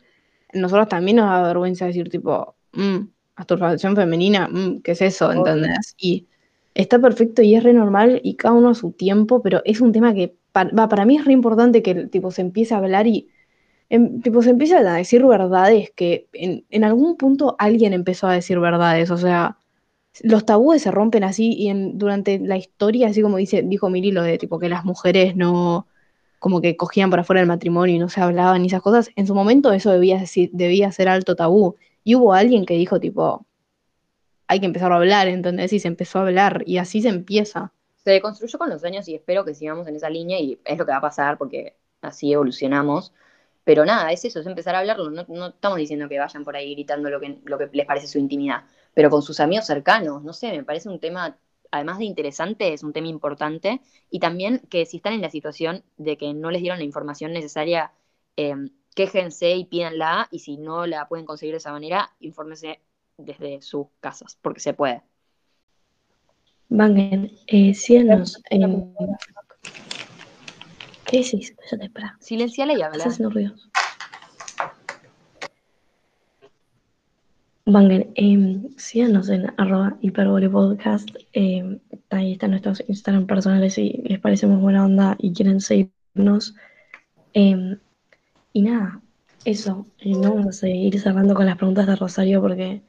[0.53, 2.97] nosotras también nos da vergüenza decir tipo, "Mm,
[3.35, 5.31] masturbación femenina, mm, ¿qué es eso?
[5.31, 5.95] ¿Entendés?
[5.97, 6.27] Y
[6.73, 9.91] está perfecto y es re normal y cada uno a su tiempo, pero es un
[9.91, 13.07] tema que pa- va, para mí es re importante que tipo se empiece a hablar
[13.07, 13.29] y
[13.89, 18.59] em, tipo se empiece a decir verdades que en, algún punto alguien empezó a decir
[18.59, 19.57] verdades, o sea,
[20.23, 24.23] los tabúes se rompen así y durante la historia, así como dice, dijo Miri, lo
[24.23, 25.87] de tipo que las mujeres no,
[26.39, 29.27] como que cogían por afuera del matrimonio y no se hablaban y esas cosas, en
[29.27, 31.75] su momento eso debía, decir- debía ser alto tabú.
[32.03, 33.45] Y hubo alguien que dijo tipo,
[34.47, 35.73] hay que empezar a hablar, ¿entendés?
[35.73, 37.73] Y se empezó a hablar y así se empieza.
[37.95, 40.85] Se construyó con los años y espero que sigamos en esa línea y es lo
[40.85, 43.13] que va a pasar porque así evolucionamos.
[43.67, 45.09] Pero nada, es eso, es empezar a hablarlo.
[45.09, 48.07] No, no estamos diciendo que vayan por ahí gritando lo que, lo que les parece
[48.07, 48.63] su intimidad,
[48.93, 51.37] pero con sus amigos cercanos, no sé, me parece un tema,
[51.69, 53.81] además de interesante, es un tema importante.
[54.09, 57.33] Y también que si están en la situación de que no les dieron la información
[57.33, 57.91] necesaria,
[58.37, 58.55] eh,
[58.95, 60.29] quéjense y pídanla.
[60.31, 62.79] Y si no la pueden conseguir de esa manera, infórmense
[63.17, 65.01] desde sus casas, porque se puede.
[66.69, 68.95] Bangen, eh, síganos en...
[71.07, 71.55] ¿Qué decís?
[71.71, 72.17] Ya te espera.
[72.19, 72.97] Silenciala y habla.
[72.97, 73.69] Estás haciendo ruidos.
[77.65, 81.09] Bangen, eh, síganos en arroba hiperbole podcast.
[81.33, 81.79] eh,
[82.09, 86.55] ahí están nuestros Instagram personales si les parecemos buena onda y quieren seguirnos.
[87.33, 87.77] Eh,
[88.53, 89.01] y nada,
[89.45, 89.85] eso.
[89.99, 92.81] eh, no vamos a seguir cerrando con las preguntas de Rosario porque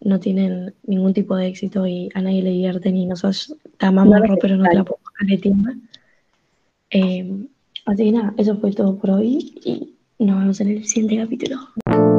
[0.00, 4.20] no tienen ningún tipo de éxito y a nadie le divierten y nosotros te amamos,
[4.20, 5.76] No Ro, pero no te la podemos.
[6.90, 7.46] Eh,
[7.86, 12.09] así que nada, eso fue todo por hoy y nos vemos en el siguiente capítulo.